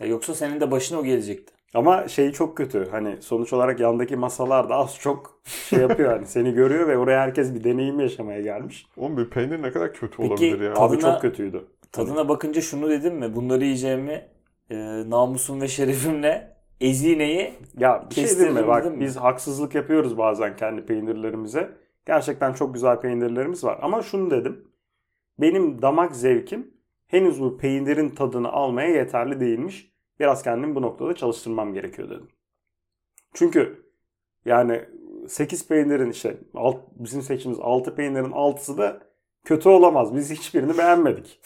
Ya 0.00 0.06
yoksa 0.06 0.34
senin 0.34 0.60
de 0.60 0.70
başına 0.70 0.98
o 0.98 1.04
gelecekti. 1.04 1.55
Ama 1.74 2.08
şey 2.08 2.32
çok 2.32 2.56
kötü. 2.56 2.88
Hani 2.90 3.22
sonuç 3.22 3.52
olarak 3.52 3.80
yandaki 3.80 4.16
masalar 4.16 4.68
da 4.68 4.74
az 4.74 4.98
çok 4.98 5.40
şey 5.68 5.78
yapıyor 5.80 6.12
hani 6.12 6.26
seni 6.26 6.52
görüyor 6.54 6.88
ve 6.88 6.98
oraya 6.98 7.20
herkes 7.20 7.54
bir 7.54 7.64
deneyim 7.64 8.00
yaşamaya 8.00 8.40
gelmiş. 8.40 8.86
Oğlum 8.96 9.16
bir 9.16 9.30
peynir 9.30 9.62
ne 9.62 9.72
kadar 9.72 9.92
kötü 9.94 10.16
Peki, 10.16 10.32
olabilir 10.32 10.60
ya. 10.60 10.74
tadı- 10.74 10.88
Tadı 10.88 10.96
Tadına- 11.00 11.12
çok 11.12 11.22
kötüydü. 11.22 11.64
Tadına 11.92 12.28
bakınca 12.28 12.60
şunu 12.60 12.90
dedim 12.90 13.14
mi? 13.14 13.36
Bunları 13.36 13.64
yiyeceğimi 13.64 14.22
e, 14.70 14.76
namusum 15.10 15.60
ve 15.60 15.68
şerefimle 15.68 16.56
ezineyi 16.80 17.52
Ya 17.78 18.06
bir 18.10 18.14
şey 18.14 18.50
mi? 18.50 18.66
Bak 18.66 18.84
mi? 18.84 19.00
biz 19.00 19.16
haksızlık 19.16 19.74
yapıyoruz 19.74 20.18
bazen 20.18 20.56
kendi 20.56 20.86
peynirlerimize. 20.86 21.70
Gerçekten 22.06 22.52
çok 22.52 22.74
güzel 22.74 23.00
peynirlerimiz 23.00 23.64
var. 23.64 23.78
Ama 23.82 24.02
şunu 24.02 24.30
dedim. 24.30 24.64
Benim 25.40 25.82
damak 25.82 26.16
zevkim 26.16 26.70
henüz 27.08 27.40
bu 27.40 27.58
peynirin 27.58 28.10
tadını 28.10 28.48
almaya 28.52 28.88
yeterli 28.88 29.40
değilmiş. 29.40 29.92
Biraz 30.20 30.42
kendimi 30.42 30.74
bu 30.74 30.82
noktada 30.82 31.14
çalıştırmam 31.14 31.74
gerekiyor 31.74 32.10
dedim. 32.10 32.28
Çünkü 33.34 33.86
yani 34.44 34.84
8 35.28 35.68
peynirin 35.68 36.10
işte 36.10 36.36
alt, 36.54 36.76
bizim 36.90 37.22
seçimiz 37.22 37.58
6 37.60 37.94
peynirin 37.94 38.30
6'sı 38.30 38.78
da 38.78 39.02
kötü 39.44 39.68
olamaz. 39.68 40.14
Biz 40.16 40.30
hiçbirini 40.30 40.78
beğenmedik. 40.78 41.40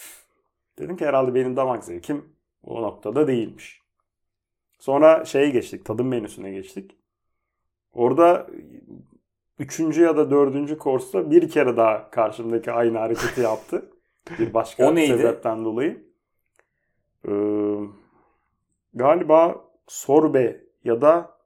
Dedim 0.79 0.97
ki 0.97 1.07
herhalde 1.07 1.35
benim 1.35 1.57
damak 1.57 1.85
zevkim 1.85 2.25
o 2.63 2.83
noktada 2.83 3.27
değilmiş. 3.29 3.81
Sonra 4.79 5.25
şeye 5.25 5.51
geçtik. 5.51 5.85
Tadım 5.85 6.09
menüsüne 6.09 6.51
geçtik. 6.51 6.97
Orada 7.93 8.47
üçüncü 9.59 10.03
ya 10.03 10.17
da 10.17 10.31
dördüncü 10.31 10.79
korsta 10.79 11.31
bir 11.31 11.49
kere 11.51 11.77
daha 11.77 12.11
karşımdaki 12.11 12.73
aynı 12.73 12.99
hareketi 12.99 13.41
yaptı. 13.41 13.91
Bir 14.39 14.55
başka 14.55 14.87
O 14.91 14.95
neydi? 14.95 15.19
sebepten 15.19 15.65
dolayı. 15.65 16.05
Ee, 17.29 17.31
galiba 18.95 19.65
sorbe 19.87 20.65
ya 20.85 21.01
da 21.03 21.37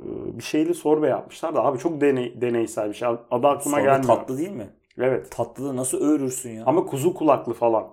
e, 0.00 0.04
bir 0.38 0.42
şeyli 0.42 0.74
sorbe 0.74 1.08
yapmışlar 1.08 1.54
da 1.54 1.64
abi 1.64 1.78
çok 1.78 2.00
deney, 2.00 2.40
deneysel 2.40 2.88
bir 2.88 2.94
şey. 2.94 3.08
Adı 3.08 3.18
aklıma 3.30 3.60
sonra 3.62 3.80
gelmiyor. 3.82 4.02
tatlı 4.02 4.38
değil 4.38 4.50
mi? 4.50 4.70
Evet. 4.98 5.30
Tatlı 5.30 5.76
nasıl 5.76 6.00
öğürürsün 6.00 6.50
ya? 6.50 6.64
Ama 6.66 6.86
kuzu 6.86 7.14
kulaklı 7.14 7.54
falan. 7.54 7.88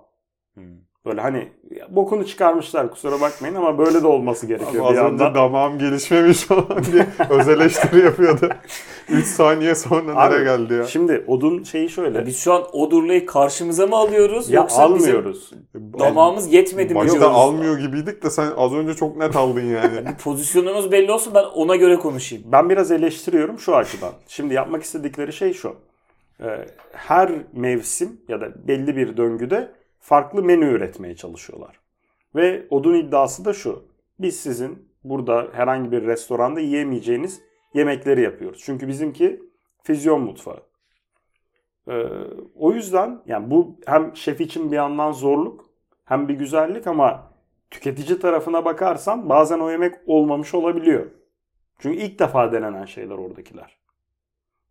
Hmm. 0.54 0.89
Böyle 1.06 1.20
hani 1.20 1.48
ya 1.70 1.86
bokunu 1.90 2.26
çıkarmışlar 2.26 2.90
kusura 2.90 3.20
bakmayın 3.20 3.54
ama 3.54 3.78
böyle 3.78 4.02
de 4.02 4.06
olması 4.06 4.46
gerekiyor 4.46 4.70
Ama 4.84 4.92
bir 4.92 4.98
az 4.98 5.12
önce 5.12 5.24
yandan. 5.24 5.34
damağım 5.34 5.78
gelişmemiş 5.78 6.38
falan 6.42 6.84
diye 6.92 7.06
öz 7.30 7.48
eleştiri 7.48 8.04
yapıyordu. 8.04 8.48
3 9.08 9.26
saniye 9.26 9.74
sonra 9.74 10.12
Abi, 10.22 10.34
nereye 10.34 10.44
geldi 10.44 10.74
ya? 10.74 10.84
Şimdi 10.84 11.24
odun 11.26 11.62
şeyi 11.62 11.88
şöyle. 11.88 12.18
Ya 12.18 12.26
biz 12.26 12.38
şu 12.38 12.52
an 12.52 12.62
Odurlu'yu 12.72 13.26
karşımıza 13.26 13.86
mı 13.86 13.96
alıyoruz 13.96 14.50
ya 14.50 14.60
yoksa 14.60 14.94
bizim 14.94 15.08
almıyoruz. 15.16 15.50
damağımız 15.74 16.52
yetmedi 16.52 16.94
mi 16.94 17.00
Başta 17.00 17.12
diyoruz? 17.18 17.36
almıyor 17.36 17.78
gibiydik 17.78 18.22
de 18.22 18.30
sen 18.30 18.48
az 18.56 18.72
önce 18.72 18.94
çok 18.94 19.16
net 19.16 19.36
aldın 19.36 19.64
yani. 19.66 20.04
Pozisyonumuz 20.24 20.92
belli 20.92 21.12
olsun 21.12 21.34
ben 21.34 21.44
ona 21.44 21.76
göre 21.76 21.96
konuşayım. 21.96 22.44
Ben 22.52 22.70
biraz 22.70 22.90
eleştiriyorum 22.90 23.58
şu 23.58 23.76
açıdan. 23.76 24.12
Şimdi 24.28 24.54
yapmak 24.54 24.82
istedikleri 24.82 25.32
şey 25.32 25.52
şu. 25.52 25.74
Ee, 26.42 26.66
Her 26.92 27.30
mevsim 27.52 28.20
ya 28.28 28.40
da 28.40 28.68
belli 28.68 28.96
bir 28.96 29.16
döngüde 29.16 29.79
farklı 30.00 30.42
menü 30.42 30.64
üretmeye 30.64 31.16
çalışıyorlar. 31.16 31.80
Ve 32.34 32.66
odun 32.70 32.94
iddiası 32.94 33.44
da 33.44 33.52
şu. 33.52 33.84
Biz 34.18 34.40
sizin 34.40 34.88
burada 35.04 35.48
herhangi 35.52 35.92
bir 35.92 36.02
restoranda 36.02 36.60
yiyemeyeceğiniz 36.60 37.42
yemekleri 37.74 38.22
yapıyoruz. 38.22 38.62
Çünkü 38.64 38.88
bizimki 38.88 39.42
füzyon 39.82 40.20
mutfağı. 40.20 40.62
Ee, 41.88 42.04
o 42.54 42.72
yüzden 42.72 43.22
yani 43.26 43.50
bu 43.50 43.76
hem 43.86 44.16
şef 44.16 44.40
için 44.40 44.70
bir 44.70 44.76
yandan 44.76 45.12
zorluk 45.12 45.70
hem 46.04 46.28
bir 46.28 46.34
güzellik 46.34 46.86
ama 46.86 47.32
tüketici 47.70 48.18
tarafına 48.18 48.64
bakarsan 48.64 49.28
bazen 49.28 49.58
o 49.58 49.70
yemek 49.70 49.94
olmamış 50.06 50.54
olabiliyor. 50.54 51.06
Çünkü 51.78 51.98
ilk 51.98 52.18
defa 52.18 52.52
denenen 52.52 52.84
şeyler 52.84 53.14
oradakiler. 53.14 53.78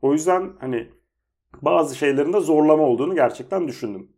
O 0.01 0.13
yüzden 0.13 0.53
hani 0.59 0.87
bazı 1.61 1.95
şeylerin 1.95 2.33
de 2.33 2.39
zorlama 2.39 2.83
olduğunu 2.83 3.15
gerçekten 3.15 3.67
düşündüm. 3.67 4.11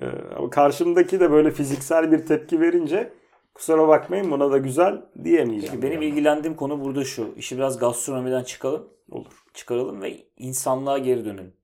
Ee, 0.00 0.06
ama 0.36 0.50
karşımdaki 0.50 1.20
de 1.20 1.30
böyle 1.30 1.50
fiziksel 1.50 2.12
bir 2.12 2.26
tepki 2.26 2.60
verince 2.60 3.12
kusura 3.54 3.88
bakmayın 3.88 4.30
buna 4.30 4.50
da 4.50 4.58
güzel 4.58 5.02
diyemeyeceğim. 5.24 5.74
Peki 5.74 5.82
benim 5.82 6.02
yani. 6.02 6.10
ilgilendiğim 6.10 6.56
konu 6.56 6.84
burada 6.84 7.04
şu. 7.04 7.34
İşi 7.36 7.56
biraz 7.56 7.78
gastronomiden 7.78 8.42
çıkalım. 8.42 8.88
Olur. 9.10 9.32
Çıkaralım 9.54 10.02
ve 10.02 10.16
insanlığa 10.36 10.98
geri 10.98 11.24
dönelim. 11.24 11.54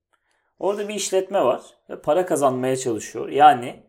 Orada 0.59 0.87
bir 0.87 0.93
işletme 0.93 1.45
var 1.45 1.61
ve 1.89 2.01
para 2.01 2.25
kazanmaya 2.25 2.77
çalışıyor. 2.77 3.29
Yani 3.29 3.83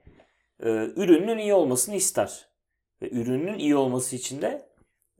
e, 0.60 0.68
ürünün 0.96 1.38
iyi 1.38 1.54
olmasını 1.54 1.94
ister. 1.94 2.48
Ve 3.02 3.10
ürünün 3.10 3.58
iyi 3.58 3.76
olması 3.76 4.16
için 4.16 4.42
de 4.42 4.68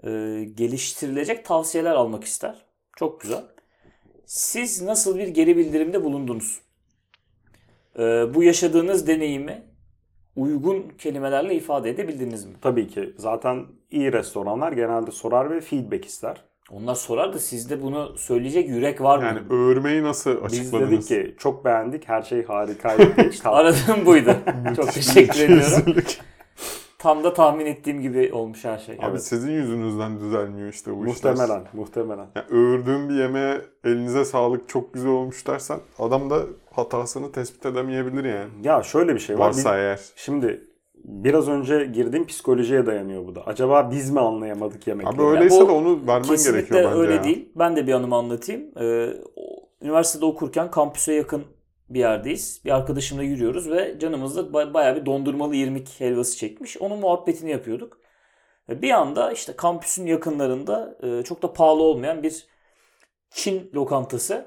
e, 0.05 0.11
geliştirilecek 0.45 1.45
tavsiyeler 1.45 1.95
almak 1.95 2.25
ister. 2.25 2.65
Çok 2.97 3.21
güzel. 3.21 3.45
Siz 4.27 4.83
nasıl 4.83 5.19
bir 5.19 5.29
geri 5.29 5.57
bildirimde 5.57 6.05
bulundunuz? 6.05 6.61
E, 7.99 8.02
bu 8.35 8.42
yaşadığınız 8.42 9.06
deneyimi 9.06 9.62
uygun 10.37 10.85
kelimelerle 10.99 11.54
ifade 11.54 11.90
edebildiniz 11.90 12.44
mi? 12.44 12.52
Tabii 12.62 12.88
ki 12.88 13.14
zaten 13.16 13.66
iyi 13.90 14.12
restoranlar 14.12 14.73
genelde 14.73 15.11
sorar 15.11 15.50
ve 15.50 15.61
feedback 15.61 16.04
ister. 16.04 16.44
Onlar 16.70 16.94
sorar 16.94 17.32
da 17.32 17.38
sizde 17.38 17.82
bunu 17.82 18.16
söyleyecek 18.16 18.68
yürek 18.68 19.00
var 19.00 19.18
mı? 19.18 19.25
Yani 19.25 19.40
öğürmeyi 19.50 20.02
nasıl 20.02 20.30
Biz 20.37 20.61
açıkladınız? 20.61 20.90
dedik 20.90 21.09
ki 21.09 21.35
çok 21.38 21.64
beğendik 21.64 22.09
her 22.09 22.23
şey 22.23 22.44
harikaydı. 22.44 23.14
Kalk. 23.42 23.47
Aradığım 23.47 24.06
buydu. 24.06 24.37
Çok 24.76 24.92
teşekkür 24.92 25.40
ediyorum. 25.40 25.94
Tam 27.00 27.25
da 27.25 27.33
tahmin 27.35 27.66
ettiğim 27.66 28.00
gibi 28.00 28.30
olmuş 28.33 28.64
her 28.64 28.78
şey. 28.78 28.99
Abi 29.02 29.19
sizin 29.19 29.52
yüzünüzden 29.52 30.21
düzelmiyor 30.21 30.69
işte 30.69 30.97
bu 30.97 31.07
işler. 31.07 31.33
muhtemelen, 31.33 31.62
muhtemelen. 31.73 32.26
Yani 32.37 32.47
öğürdüğün 32.50 33.09
bir 33.09 33.14
yemeğe 33.14 33.61
elinize 33.85 34.25
sağlık 34.25 34.69
çok 34.69 34.95
güzel 34.95 35.11
olmuş 35.11 35.47
dersen 35.47 35.78
adam 35.99 36.30
da 36.30 36.38
hatasını 36.73 37.33
tespit 37.33 37.66
edemeyebilir 37.66 38.25
yani. 38.25 38.50
Ya 38.62 38.83
şöyle 38.83 39.14
bir 39.14 39.21
şey 39.21 39.38
var. 39.38 39.47
Varsa 39.47 39.59
Biz- 39.59 39.78
eğer. 39.78 40.00
Şimdi 40.16 40.61
biraz 41.04 41.49
önce 41.49 41.85
girdiğim 41.85 42.26
psikolojiye 42.26 42.87
dayanıyor 42.87 43.26
bu 43.26 43.35
da. 43.35 43.42
Acaba 43.47 43.90
biz 43.90 44.11
mi 44.11 44.21
anlayamadık 44.21 44.87
yemekleri? 44.87 45.14
Abi 45.16 45.23
öyleyse 45.23 45.61
bu 45.61 45.69
de 45.69 45.73
onu 45.73 46.00
vermen 46.07 46.23
Kesinlikle 46.23 46.59
gerekiyor 46.59 46.85
bence 46.90 47.00
öyle 47.00 47.14
ya. 47.14 47.25
değil. 47.25 47.49
Ben 47.57 47.76
de 47.76 47.87
bir 47.87 47.92
anımı 47.92 48.14
anlatayım. 48.16 48.62
Ee, 48.80 49.09
üniversitede 49.83 50.25
okurken 50.25 50.71
kampüse 50.71 51.12
yakın 51.12 51.42
bir 51.90 51.99
yerdeyiz. 52.00 52.61
Bir 52.64 52.70
arkadaşımla 52.70 53.23
yürüyoruz 53.23 53.70
ve 53.70 53.99
canımızda 53.99 54.40
ba- 54.40 54.75
bayağı 54.75 54.97
bir 54.97 55.06
dondurmalı 55.06 55.56
irmik 55.56 56.00
helvası 56.00 56.37
çekmiş. 56.37 56.76
Onun 56.78 56.99
muhabbetini 56.99 57.50
yapıyorduk. 57.50 57.99
Ve 58.68 58.82
bir 58.82 58.90
anda 58.90 59.32
işte 59.32 59.52
kampüsün 59.56 60.06
yakınlarında 60.06 60.99
e, 61.02 61.23
çok 61.23 61.42
da 61.42 61.52
pahalı 61.52 61.82
olmayan 61.82 62.23
bir 62.23 62.47
Çin 63.30 63.70
lokantası. 63.75 64.47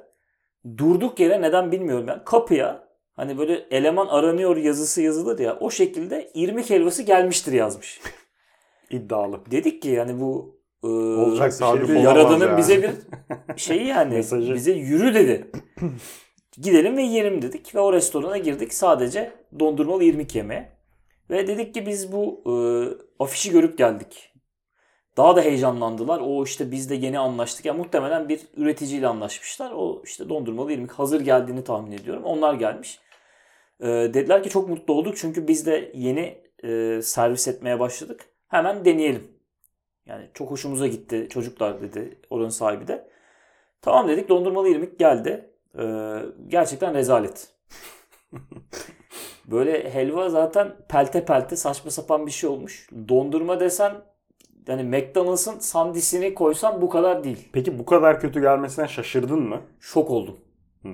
Durduk 0.78 1.20
yere 1.20 1.42
neden 1.42 1.72
bilmiyorum 1.72 2.08
ben. 2.08 2.24
Kapıya 2.26 2.88
hani 3.16 3.38
böyle 3.38 3.54
eleman 3.72 4.08
aranıyor 4.08 4.58
yazısı 4.58 5.02
yazılır 5.02 5.40
ya 5.40 5.58
o 5.60 5.72
şekilde 5.72 6.32
irmik 6.34 6.70
helvası 6.70 7.04
gelmiştir 7.04 7.52
yazmış. 7.54 8.02
İddialı. 8.90 9.40
Dedik 9.52 9.82
ki 9.82 9.90
yani 9.90 10.20
bu 10.22 10.60
e, 10.84 10.88
Olacak 10.88 11.54
şey 11.54 11.96
Yaradan'ın 12.02 12.48
yani. 12.48 12.58
bize 12.58 12.84
bir 12.84 12.92
şeyi 13.58 13.88
yani 13.88 14.16
Mesajı. 14.16 14.54
bize 14.54 14.72
yürü 14.72 15.14
dedi. 15.14 15.52
Gidelim 16.62 16.98
ve 16.98 17.02
yiyelim 17.02 17.42
dedik 17.42 17.76
ve 17.76 17.80
o 17.80 17.94
restorana 17.94 18.38
girdik 18.38 18.74
sadece 18.74 19.32
dondurmalı 19.60 20.04
irmik 20.04 20.36
yemeye. 20.36 20.70
Ve 21.30 21.48
dedik 21.48 21.74
ki 21.74 21.86
biz 21.86 22.12
bu 22.12 22.44
e, 22.46 22.54
afişi 23.24 23.52
görüp 23.52 23.78
geldik. 23.78 24.34
Daha 25.18 25.36
da 25.36 25.42
heyecanlandılar. 25.42 26.22
O 26.24 26.44
işte 26.44 26.72
biz 26.72 26.90
de 26.90 26.96
yeni 26.96 27.20
anlaştık. 27.20 27.66
Ya 27.66 27.74
muhtemelen 27.74 28.30
bir 28.30 28.42
üreticiyle 28.58 29.08
anlaşmışlar. 29.08 29.72
O 29.72 30.02
işte 30.06 30.30
dondurmalı 30.30 30.72
irmik 30.74 30.92
hazır 30.92 31.22
geldiğini 31.22 31.64
tahmin 31.64 31.92
ediyorum. 31.92 32.24
Onlar 32.24 32.54
gelmiş. 32.54 33.00
E, 33.80 33.86
dediler 33.88 34.44
ki 34.44 34.50
çok 34.50 34.70
mutlu 34.70 34.94
olduk 34.94 35.18
çünkü 35.18 35.48
biz 35.48 35.66
de 35.66 35.92
yeni 35.96 36.38
e, 36.64 37.02
servis 37.02 37.48
etmeye 37.48 37.80
başladık. 37.80 38.26
Hemen 38.48 38.86
deneyelim. 38.86 39.28
Yani 40.06 40.30
çok 40.34 40.52
hoşumuza 40.52 40.88
gitti 40.88 41.28
çocuklar 41.30 41.82
dedi 41.82 42.20
oranın 42.30 42.50
sahibi 42.50 42.88
de. 42.88 43.10
Tamam 43.82 44.08
dedik 44.08 44.30
dondurmalı 44.30 44.70
irmik 44.70 45.00
geldi. 45.00 45.53
Ee, 45.80 46.20
gerçekten 46.48 46.94
rezalet. 46.94 47.48
Böyle 49.46 49.94
helva 49.94 50.30
zaten 50.30 50.76
pelte 50.90 51.26
pelte 51.26 51.56
saçma 51.56 51.92
sapan 51.92 52.26
bir 52.26 52.32
şey 52.32 52.50
olmuş. 52.50 52.90
Dondurma 53.10 53.60
desen 53.60 53.94
yani 54.68 54.84
McDonald's'ın 54.84 55.60
sandisini 55.60 56.34
koysan 56.34 56.82
bu 56.82 56.90
kadar 56.90 57.24
değil. 57.24 57.50
Peki 57.54 57.80
bu 57.80 57.86
kadar 57.86 58.20
kötü 58.20 58.42
gelmesine 58.42 58.88
şaşırdın 58.88 59.40
mı? 59.40 59.62
Şok 59.80 60.10
oldum. 60.10 60.38
Hı. 60.82 60.90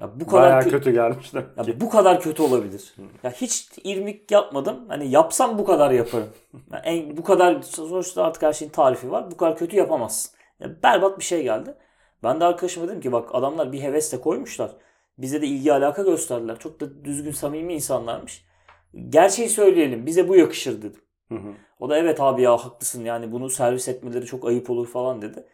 Ya 0.00 0.20
bu 0.20 0.26
kadar 0.26 0.42
Bayağı 0.42 0.62
kö- 0.62 0.70
kötü 0.70 0.92
gelmiş 0.92 1.34
demek 1.34 1.68
Ya 1.68 1.80
bu 1.80 1.90
kadar 1.90 2.20
kötü 2.20 2.42
olabilir. 2.42 2.94
Ya 3.22 3.30
hiç 3.30 3.68
irmik 3.84 4.30
yapmadım. 4.30 4.88
Hani 4.88 5.10
yapsam 5.10 5.58
bu 5.58 5.64
kadar 5.64 5.90
yaparım. 5.90 6.28
Yani 6.72 6.82
en, 6.84 7.16
bu 7.16 7.24
kadar 7.24 7.62
sonuçta 7.62 8.24
artık 8.24 8.42
her 8.42 8.52
şeyin 8.52 8.72
tarifi 8.72 9.10
var. 9.10 9.30
Bu 9.30 9.36
kadar 9.36 9.56
kötü 9.56 9.76
yapamazsın. 9.76 10.32
Ya 10.60 10.82
berbat 10.82 11.18
bir 11.18 11.24
şey 11.24 11.42
geldi. 11.42 11.74
Ben 12.22 12.40
de 12.40 12.44
arkadaşıma 12.44 12.88
dedim 12.88 13.00
ki 13.00 13.12
bak 13.12 13.28
adamlar 13.32 13.72
bir 13.72 13.82
hevesle 13.82 14.20
koymuşlar. 14.20 14.76
Bize 15.18 15.42
de 15.42 15.46
ilgi 15.46 15.72
alaka 15.72 16.02
gösterdiler. 16.02 16.58
Çok 16.58 16.80
da 16.80 17.04
düzgün 17.04 17.30
samimi 17.30 17.74
insanlarmış. 17.74 18.44
Gerçeği 19.08 19.48
söyleyelim. 19.48 20.06
Bize 20.06 20.28
bu 20.28 20.36
yakışır 20.36 20.82
dedim. 20.82 21.02
Hı 21.28 21.34
hı. 21.34 21.52
O 21.80 21.90
da 21.90 21.98
evet 21.98 22.20
abi 22.20 22.42
ya 22.42 22.56
haklısın 22.56 23.04
yani 23.04 23.32
bunu 23.32 23.50
servis 23.50 23.88
etmeleri 23.88 24.26
çok 24.26 24.46
ayıp 24.48 24.70
olur 24.70 24.86
falan 24.86 25.22
dedi. 25.22 25.46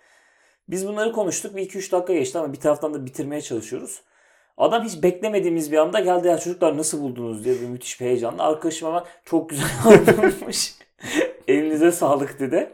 Biz 0.69 0.89
bunları 0.89 1.13
konuştuk. 1.13 1.57
Bir 1.57 1.71
2-3 1.71 1.93
dakika 1.93 2.15
geçti 2.15 2.39
ama 2.39 2.53
bir 2.53 2.61
taraftan 2.61 2.95
da 2.95 3.07
bitirmeye 3.07 3.41
çalışıyoruz. 3.41 4.03
Adam 4.57 4.85
hiç 4.85 5.03
beklemediğimiz 5.03 5.73
bir 5.73 5.77
anda 5.77 6.01
geldi 6.01 6.29
ya 6.29 6.39
çocuklar 6.39 6.77
nasıl 6.77 7.03
buldunuz 7.03 7.45
diye 7.45 7.55
bir 7.61 7.67
müthiş 7.67 8.01
bir 8.01 8.07
heyecanla. 8.07 8.43
Arkadaşım 8.43 8.89
ama 8.89 9.05
çok 9.25 9.51
güzel 9.51 9.69
olmuş. 10.43 10.75
Elinize 11.49 11.93
sağlık 11.93 12.41
dedi. 12.41 12.71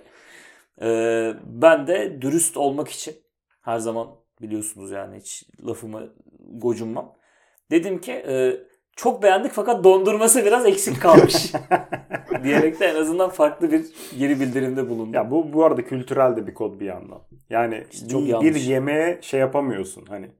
Ee, 0.83 1.35
ben 1.45 1.87
de 1.87 2.23
dürüst 2.23 2.57
olmak 2.57 2.89
için 2.89 3.15
her 3.63 3.79
zaman 3.79 4.09
biliyorsunuz 4.43 4.91
yani 4.91 5.17
hiç 5.17 5.45
lafımı 5.67 6.13
gocunmam. 6.51 7.13
Dedim 7.71 8.01
ki 8.01 8.13
e, 8.13 8.57
çok 8.97 9.23
beğendik 9.23 9.53
fakat 9.53 9.85
dondurması 9.85 10.45
biraz 10.45 10.67
eksik 10.67 11.03
kalmış. 11.03 11.53
diyerek 12.43 12.81
de 12.81 12.87
en 12.87 12.95
azından 12.95 13.31
farklı 13.31 13.73
bir 13.73 13.85
geri 14.19 14.41
bildirimde 14.41 14.89
bulundum. 14.89 15.15
Ya 15.15 15.31
bu 15.31 15.53
bu 15.53 15.65
arada 15.65 15.85
kültürel 15.85 16.37
de 16.37 16.47
bir 16.47 16.55
kod 16.55 16.81
bir 16.81 16.87
yandan. 16.87 17.19
Yani 17.51 17.85
İşte 17.93 18.09
çok 18.09 18.23
bir, 18.23 18.27
yanlış. 18.27 18.55
bir 18.55 18.61
yemeğe 18.61 19.19
şey 19.23 19.41
yapamıyorsun 19.41 20.07
hani. 20.09 20.31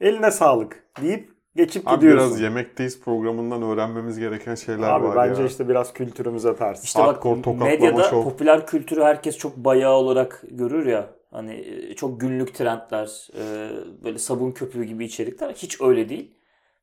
Eline 0.00 0.30
sağlık 0.30 0.84
deyip 1.02 1.30
geçip 1.56 1.88
Abi 1.88 1.94
gidiyorsun. 1.96 2.28
biraz 2.28 2.40
Yemekteyiz 2.40 3.00
programından 3.00 3.62
öğrenmemiz 3.62 4.18
gereken 4.18 4.54
şeyler 4.54 4.90
Abi 4.90 5.04
var 5.04 5.16
bence 5.28 5.42
ya. 5.42 5.48
işte 5.48 5.68
biraz 5.68 5.92
kültürümüze 5.92 6.56
ters. 6.56 6.84
İşte 6.84 7.00
bak 7.00 7.06
Hardcore 7.08 7.42
tokatlama 7.42 7.64
medyada 7.70 8.02
şov. 8.02 8.22
popüler 8.24 8.66
kültürü 8.66 9.02
herkes 9.02 9.38
çok 9.38 9.56
bayağı 9.56 9.92
olarak 9.94 10.44
görür 10.50 10.86
ya. 10.86 11.10
Hani 11.32 11.54
e, 11.54 11.94
çok 11.94 12.20
günlük 12.20 12.54
trendler, 12.54 13.28
e, 13.34 13.70
böyle 14.04 14.18
sabun 14.18 14.52
köpüğü 14.52 14.84
gibi 14.84 15.04
içerikler 15.04 15.54
hiç 15.54 15.80
öyle 15.80 16.08
değil. 16.08 16.34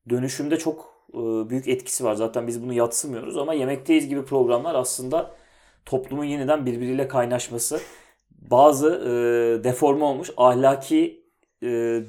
Dönüşümde 0.09 0.57
çok 0.57 1.05
e, 1.13 1.17
büyük 1.49 1.67
etkisi 1.67 2.03
var. 2.03 2.15
Zaten 2.15 2.47
biz 2.47 2.63
bunu 2.63 2.73
yatsımıyoruz 2.73 3.37
ama 3.37 3.53
Yemekteyiz 3.53 4.07
gibi 4.07 4.25
programlar 4.25 4.75
aslında 4.75 5.35
toplumun 5.85 6.23
yeniden 6.23 6.65
birbiriyle 6.65 7.07
kaynaşması, 7.07 7.79
bazı 8.31 8.89
deforme 9.63 10.03
olmuş 10.03 10.31
ahlaki 10.37 11.25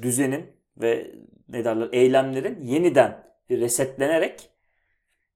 düzenin 0.01 0.45
ve 0.77 1.11
ne 1.49 1.65
derler 1.65 1.89
eylemlerin 1.91 2.63
yeniden 2.63 3.23
resetlenerek 3.51 4.49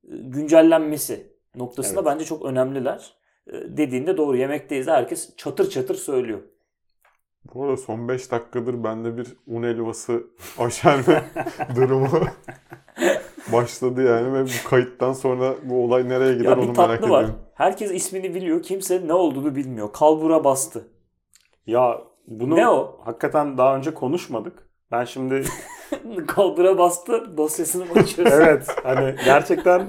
güncellenmesi 0.03 1.27
noktasında 1.55 2.00
Evet. 2.00 2.12
bence 2.13 2.25
çok 2.25 2.45
önemliler. 2.45 3.13
Dediğinde 3.51 4.17
doğru 4.17 4.38
yemekteyiz 4.38 4.88
herkes 4.88 5.35
çatır 5.38 5.69
çatır 5.69 5.95
söylüyor. 5.95 6.41
Bu 7.54 7.64
arada 7.64 7.78
son 7.78 8.08
5 8.08 8.32
dakikadır 8.32 8.84
bende 8.84 9.18
bir 9.18 9.28
un 9.48 9.64
helvası 9.64 10.24
aşerme 10.60 11.24
durumu 11.75 12.08
başladı 13.54 14.04
yani 14.04 14.34
ve 14.34 14.46
bu 14.46 14.70
kayıttan 14.70 15.14
sonra 15.14 15.54
bu 15.64 15.84
olay 15.84 16.10
nereye 16.10 16.34
gider 16.34 16.46
Ya 16.50 16.56
onu 16.60 16.62
bir 16.74 16.78
merak 16.78 17.00
tatlı 17.02 17.10
var. 17.10 17.24
ediyorum. 17.24 17.40
Herkes 17.54 17.92
ismini 17.92 18.36
biliyor. 18.36 18.62
Kimse 18.64 19.08
ne 19.08 19.14
olduğunu 19.14 19.56
bilmiyor. 19.56 19.90
Kalbura 19.94 20.44
bastı. 20.44 20.88
Ya 21.68 22.02
bunu 22.28 22.56
Ne 22.56 22.70
o? 22.70 23.00
hakikaten 23.06 23.58
daha 23.58 23.75
önce 23.78 23.94
konuşmadık. 23.94 24.70
Ben 24.92 25.04
şimdi 25.06 25.44
Kalbura 26.28 26.78
bastı 26.78 27.38
dosyasını 27.38 27.84
açıyoruz? 28.00 28.34
evet 28.34 28.68
hani 28.84 29.16
gerçekten 29.25 29.88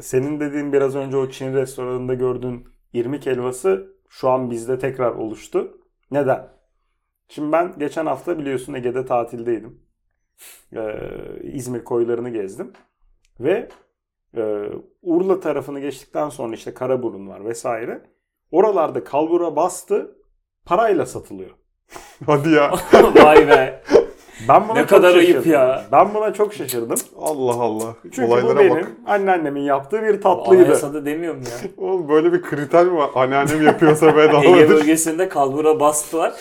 senin 0.00 0.40
dediğin 0.40 0.72
biraz 0.72 0.96
önce 0.96 1.16
o 1.16 1.28
Çin 1.30 1.54
restoranında 1.54 2.14
gördüğün 2.14 2.64
irmik 2.92 3.26
helvası 3.26 3.86
şu 4.08 4.30
an 4.30 4.50
bizde 4.50 4.78
tekrar 4.78 5.10
oluştu. 5.10 5.78
Neden? 6.10 6.48
Şimdi 7.30 7.52
ben 7.52 7.72
geçen 7.78 8.06
hafta 8.06 8.38
biliyorsun 8.38 8.74
Ege'de 8.74 9.06
tatildeydim. 9.06 9.80
Ee, 10.76 10.94
İzmir 11.42 11.84
koylarını 11.84 12.30
gezdim. 12.30 12.72
Ve 13.40 13.68
e, 14.36 14.42
Urla 15.02 15.40
tarafını 15.40 15.80
geçtikten 15.80 16.28
sonra 16.28 16.54
işte 16.54 16.74
Karaburun 16.74 17.28
var 17.28 17.44
vesaire. 17.44 18.02
Oralarda 18.50 19.04
kalbura 19.04 19.56
bastı 19.56 20.16
parayla 20.64 21.06
satılıyor. 21.06 21.50
Hadi 22.26 22.50
ya. 22.50 22.70
Vay 23.24 23.48
be. 23.48 23.82
Ben 24.48 24.64
buna 24.68 24.74
Ne 24.74 24.80
çok 24.80 24.88
kadar 24.88 25.14
ayıp 25.14 25.26
şaşırdım. 25.28 25.52
ya. 25.52 25.84
Ben 25.92 26.14
buna 26.14 26.32
çok 26.32 26.54
şaşırdım. 26.54 26.98
Allah 27.18 27.52
Allah. 27.62 27.96
Çünkü 28.02 28.22
bu 28.22 28.26
Olaylara 28.26 28.58
benim 28.58 28.74
bak. 28.76 28.88
anneannemin 29.06 29.60
yaptığı 29.60 30.02
bir 30.02 30.20
tatlıydı. 30.20 30.62
Anayasada 30.62 31.04
demiyorum 31.06 31.40
ya. 31.42 31.70
Oğlum 31.86 32.08
böyle 32.08 32.32
bir 32.32 32.42
kriter 32.42 32.86
mi 32.86 32.96
var? 32.96 33.10
Anneannem 33.14 33.62
yapıyorsa 33.66 34.06
Ege 34.10 34.16
bedavadır. 34.16 34.68
bölgesinde 34.68 35.28
kalbura 35.28 35.80
bastılar. 35.80 36.34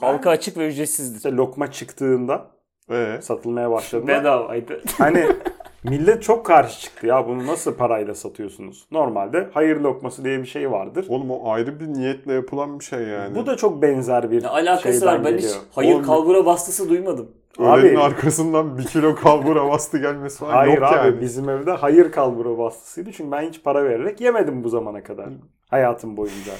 Halka 0.00 0.30
açık 0.30 0.56
ve 0.56 0.68
ücretsizdir. 0.68 1.16
İşte 1.16 1.32
lokma 1.32 1.70
çıktığında 1.70 2.46
Ee, 2.90 3.18
satılmaya 3.22 3.70
başladığında 3.70 4.20
Bedavaydı. 4.20 4.82
hani 4.98 5.26
millet 5.84 6.22
çok 6.22 6.46
karşı 6.46 6.80
çıktı 6.80 7.06
ya 7.06 7.26
bunu 7.28 7.46
nasıl 7.46 7.74
parayla 7.74 8.14
satıyorsunuz? 8.14 8.86
Normalde 8.90 9.48
hayır 9.54 9.76
lokması 9.76 10.24
diye 10.24 10.38
bir 10.38 10.46
şey 10.46 10.70
vardır. 10.70 11.06
oğlum 11.08 11.30
o 11.30 11.50
ayrı 11.52 11.80
bir 11.80 11.86
niyetle 11.86 12.32
yapılan 12.32 12.78
bir 12.80 12.84
şey 12.84 13.00
yani. 13.02 13.34
Bu 13.34 13.46
da 13.46 13.56
çok 13.56 13.82
benzer 13.82 14.30
bir 14.30 14.42
Ne 14.42 14.48
alakası 14.48 14.98
şeyden 14.98 15.06
var? 15.06 15.24
Ben 15.24 15.32
hiç 15.36 15.42
geliyor. 15.42 15.56
hayır 15.74 15.94
Oğlum- 15.94 16.02
kalbura 16.06 16.46
bastısı 16.46 16.88
duymadım. 16.88 17.30
Öğlenin 17.58 17.94
Abi- 17.96 17.98
arkasından 18.02 18.78
bir 18.78 18.84
kilo 18.84 19.14
kalbura 19.14 19.68
bastı 19.70 19.98
gelmesi 19.98 20.38
falan 20.38 20.52
Hayır 20.52 20.74
yok 20.74 20.82
abi 20.92 20.96
yani. 21.08 21.20
bizim 21.20 21.48
evde 21.48 21.72
hayır 21.72 22.12
kalbura 22.12 22.58
bastısıydı. 22.58 23.12
Çünkü 23.12 23.32
ben 23.32 23.42
hiç 23.48 23.62
para 23.64 23.84
vererek 23.84 24.20
yemedim 24.20 24.64
bu 24.64 24.68
zamana 24.68 25.02
kadar. 25.02 25.28
Hayatım 25.70 26.16
boyunca. 26.16 26.52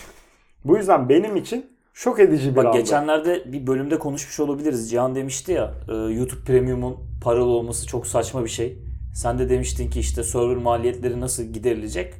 Bu 0.65 0.77
yüzden 0.77 1.09
benim 1.09 1.37
için 1.37 1.78
şok 1.99 2.21
edici 2.21 2.51
bir 2.51 2.57
Bak 2.57 2.67
andı. 2.67 2.79
geçenlerde 2.79 3.53
bir 3.53 3.67
bölümde 3.67 3.99
konuşmuş 3.99 4.41
olabiliriz. 4.41 4.91
Cihan 4.91 5.15
demişti 5.15 5.53
ya 5.53 5.75
e, 5.89 5.95
YouTube 5.95 6.45
Premium'un 6.47 6.97
paralı 7.25 7.51
olması 7.51 7.87
çok 7.87 8.07
saçma 8.07 8.45
bir 8.45 8.49
şey. 8.49 8.79
Sen 9.15 9.39
de 9.39 9.49
demiştin 9.51 9.91
ki 9.91 10.01
işte 10.01 10.23
server 10.23 10.57
maliyetleri 10.57 11.21
nasıl 11.21 11.43
giderilecek? 11.43 12.15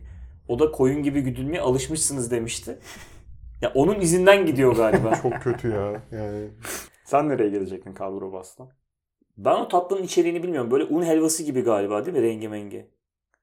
O 0.49 0.59
da 0.59 0.71
koyun 0.71 1.03
gibi 1.03 1.21
güdülmeye 1.21 1.61
alışmışsınız 1.61 2.31
demişti. 2.31 2.79
Ya 3.63 3.73
onun 3.75 4.01
izinden 4.01 4.47
gidiyor 4.47 4.77
galiba. 4.77 5.15
Çok 5.23 5.33
kötü 5.33 5.69
ya. 5.69 6.03
Yani 6.13 6.49
Sen 7.05 7.29
nereye 7.29 7.51
gelecektin 7.51 7.93
kalbura 7.95 8.33
bastan? 8.33 8.69
ben 9.37 9.55
o 9.55 9.69
tatlının 9.69 10.03
içeriğini 10.03 10.43
bilmiyorum. 10.43 10.71
Böyle 10.71 10.85
un 10.85 11.03
helvası 11.03 11.43
gibi 11.43 11.61
galiba 11.61 12.07
değil 12.07 12.17
mi? 12.17 12.23
Rengi 12.23 12.49
mengi. 12.49 12.87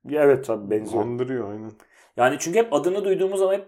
Ya 0.10 0.24
Evet 0.24 0.46
tabii 0.46 0.72
benziyor. 0.72 1.04
andırıyor 1.04 1.52
aynen. 1.52 1.72
Yani 2.18 2.36
çünkü 2.40 2.60
hep 2.60 2.74
adını 2.74 3.06
duyduğumuz 3.06 3.42
ama 3.42 3.54
hep 3.54 3.68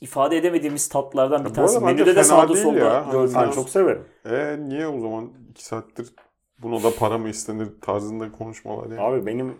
ifade 0.00 0.36
edemediğimiz 0.36 0.88
tatlardan 0.88 1.44
bir 1.44 1.50
tanesi. 1.50 1.80
Menüde 1.80 2.16
de 2.16 2.24
sağda 2.24 2.54
değil 2.54 2.64
solda 2.64 2.78
ya. 2.78 3.06
Hani 3.06 3.12
gördüğünüz. 3.12 3.34
Ben 3.34 3.50
çok 3.50 3.68
severim. 3.68 4.04
E 4.24 4.56
niye 4.58 4.86
o 4.86 5.00
zaman 5.00 5.32
iki 5.50 5.64
saattir 5.64 6.14
buna 6.58 6.82
da 6.82 6.94
para 6.94 7.18
mı 7.18 7.28
istenir 7.28 7.68
tarzında 7.80 8.32
konuşmalar 8.32 8.90
yani. 8.90 9.00
Abi 9.00 9.26
benim 9.26 9.54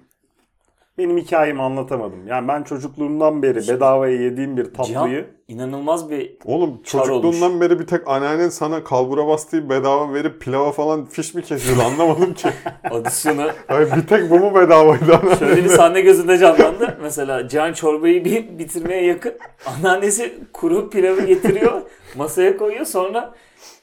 benim 0.98 1.18
hikayemi 1.18 1.62
anlatamadım. 1.62 2.26
Yani 2.26 2.48
ben 2.48 2.62
çocukluğumdan 2.62 3.42
beri 3.42 3.68
bedavaya 3.68 4.22
yediğim 4.22 4.56
bir 4.56 4.64
tatlıyı 4.64 4.86
Cihan 4.88 5.24
inanılmaz 5.48 6.10
bir 6.10 6.36
Oğlum 6.44 6.82
çocukluğundan 6.82 7.60
beri 7.60 7.80
bir 7.80 7.86
tek 7.86 8.08
anneannen 8.08 8.48
sana 8.48 8.84
kalbura 8.84 9.26
bastığı 9.26 9.70
bedava 9.70 10.14
verip 10.14 10.40
pilava 10.40 10.72
falan 10.72 11.06
fiş 11.06 11.34
mi 11.34 11.42
kesiyordu 11.42 11.82
anlamadım 11.82 12.34
ki. 12.34 12.48
adisyonu 12.90 13.50
Ay 13.68 13.96
bir 13.96 14.06
tek 14.06 14.30
bu 14.30 14.38
mu 14.38 14.54
bedavaydı 14.54 15.14
anneanne? 15.14 15.36
Şöyle 15.36 15.64
bir 15.64 15.68
sahne 15.68 16.00
gözünde 16.00 16.38
canlandı. 16.38 16.98
Mesela 17.02 17.48
Cihan 17.48 17.72
çorbayı 17.72 18.24
bir 18.24 18.58
bitirmeye 18.58 19.04
yakın. 19.04 19.34
Anneannesi 19.66 20.38
kuru 20.52 20.90
pilavı 20.90 21.26
getiriyor. 21.26 21.82
Masaya 22.16 22.56
koyuyor. 22.56 22.84
Sonra 22.84 23.34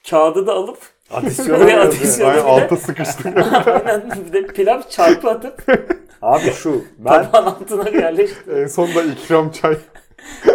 kağıdı 0.10 0.48
da 0.48 0.54
alıp 0.54 0.78
adisyona 1.14 1.58
Oraya 1.64 1.70
yazıyor. 1.78 2.02
adisyon- 2.02 2.28
Ay 2.30 2.38
bir 2.38 2.42
de- 2.42 2.44
alta 2.44 2.78
sıkıştık. 2.78 3.38
aynen 3.68 4.26
bir 4.28 4.34
de 4.34 4.48
pilav 4.48 4.82
çarpı 4.90 5.30
atıp 5.30 5.64
Abi 6.22 6.52
şu 6.52 6.84
ben 6.98 7.32
tabağın 7.32 7.46
altına 7.46 7.90
yerleştir. 7.90 8.48
en 8.58 8.68
son 8.68 8.88
da 8.96 9.04
ikram 9.04 9.52
çay. 9.52 9.78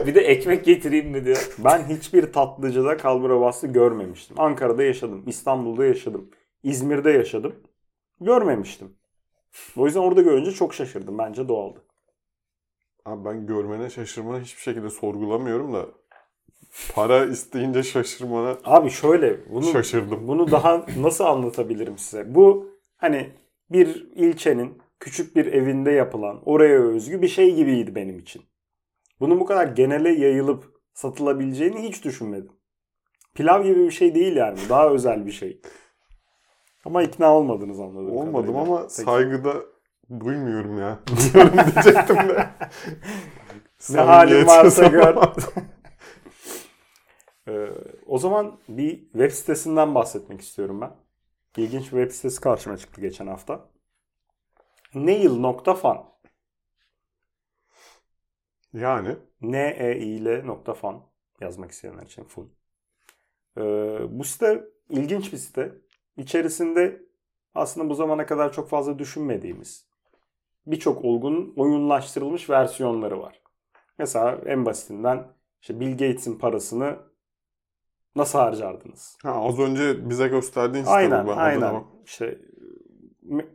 Bir 0.06 0.14
de 0.14 0.20
ekmek 0.20 0.64
getireyim 0.64 1.10
mi 1.10 1.24
diyor. 1.24 1.48
ben 1.58 1.78
hiçbir 1.88 2.32
tatlıcıda 2.32 2.96
kalbura 2.96 3.40
bastı 3.40 3.66
görmemiştim. 3.66 4.40
Ankara'da 4.40 4.82
yaşadım, 4.82 5.22
İstanbul'da 5.26 5.84
yaşadım, 5.84 6.30
İzmir'de 6.62 7.10
yaşadım. 7.10 7.54
Görmemiştim. 8.20 8.88
O 9.76 9.86
yüzden 9.86 10.00
orada 10.00 10.22
görünce 10.22 10.50
çok 10.52 10.74
şaşırdım. 10.74 11.18
Bence 11.18 11.48
doğaldı. 11.48 11.82
Abi 13.04 13.24
ben 13.24 13.46
görmene 13.46 13.90
şaşırmana 13.90 14.40
hiçbir 14.40 14.62
şekilde 14.62 14.90
sorgulamıyorum 14.90 15.74
da 15.74 15.86
para 16.94 17.24
isteyince 17.24 17.82
şaşırmana 17.82 18.58
Abi 18.64 18.90
şöyle 18.90 19.50
bunu 19.50 19.64
şaşırdım. 19.64 20.28
Bunu 20.28 20.50
daha 20.50 20.86
nasıl 20.98 21.24
anlatabilirim 21.24 21.98
size? 21.98 22.34
Bu 22.34 22.70
hani 22.96 23.30
bir 23.70 24.06
ilçenin 24.14 24.78
küçük 25.00 25.36
bir 25.36 25.46
evinde 25.46 25.90
yapılan 25.90 26.40
oraya 26.44 26.80
özgü 26.80 27.22
bir 27.22 27.28
şey 27.28 27.54
gibiydi 27.54 27.94
benim 27.94 28.18
için. 28.18 28.42
Bunun 29.20 29.40
bu 29.40 29.46
kadar 29.46 29.66
genele 29.66 30.08
yayılıp 30.08 30.64
satılabileceğini 30.94 31.82
hiç 31.82 32.04
düşünmedim. 32.04 32.52
Pilav 33.34 33.64
gibi 33.64 33.80
bir 33.80 33.90
şey 33.90 34.14
değil 34.14 34.36
yani. 34.36 34.58
Daha 34.68 34.90
özel 34.90 35.26
bir 35.26 35.32
şey. 35.32 35.60
Ama 36.84 37.02
ikna 37.02 37.34
olmadınız 37.34 37.80
anladım. 37.80 38.16
Olmadım 38.16 38.56
ama 38.56 38.80
Peki. 38.80 38.92
saygıda 38.92 39.54
duymuyorum 40.20 40.78
ya. 40.78 40.98
Duyuyorum 41.34 41.58
diyecektim 41.74 42.16
de. 42.16 42.48
Ne 43.90 44.00
halin 44.00 44.46
varsa 44.46 44.86
gör. 44.86 45.16
Ee, 47.48 47.68
o 48.06 48.18
zaman 48.18 48.58
bir 48.68 49.00
web 49.00 49.30
sitesinden 49.30 49.94
bahsetmek 49.94 50.40
istiyorum 50.40 50.80
ben. 50.80 50.92
İlginç 51.56 51.84
bir 51.84 51.98
web 51.98 52.10
sitesi 52.10 52.40
karşıma 52.40 52.76
çıktı 52.76 53.00
geçen 53.00 53.26
hafta. 53.26 53.68
Nail.fan 54.94 56.04
Yani 58.72 59.16
n 59.40 59.56
e 59.78 59.98
i 59.98 60.24
l 60.24 60.44
nokta 60.44 60.74
fan 60.74 61.02
yazmak 61.40 61.70
isteyenler 61.70 62.02
için 62.02 62.24
full. 62.24 62.46
Ee, 63.58 63.60
bu 64.10 64.24
site 64.24 64.64
ilginç 64.88 65.32
bir 65.32 65.38
site. 65.38 65.72
İçerisinde 66.16 67.02
aslında 67.54 67.90
bu 67.90 67.94
zamana 67.94 68.26
kadar 68.26 68.52
çok 68.52 68.68
fazla 68.68 68.98
düşünmediğimiz 68.98 69.86
birçok 70.66 71.04
olgunun 71.04 71.54
oyunlaştırılmış 71.56 72.50
versiyonları 72.50 73.20
var. 73.20 73.42
Mesela 73.98 74.40
en 74.46 74.66
basitinden 74.66 75.28
işte 75.62 75.80
Bill 75.80 75.90
Gates'in 75.92 76.38
parasını 76.38 76.98
nasıl 78.16 78.38
harcardınız? 78.38 79.18
ha, 79.22 79.32
az 79.44 79.58
önce 79.58 80.10
bize 80.10 80.28
gösterdiğin 80.28 80.84
site 80.84 80.96
Aynen. 80.96 81.26
Ben 81.26 81.36
aynen. 81.36 81.74
bak- 81.74 81.84
İşte 82.06 82.38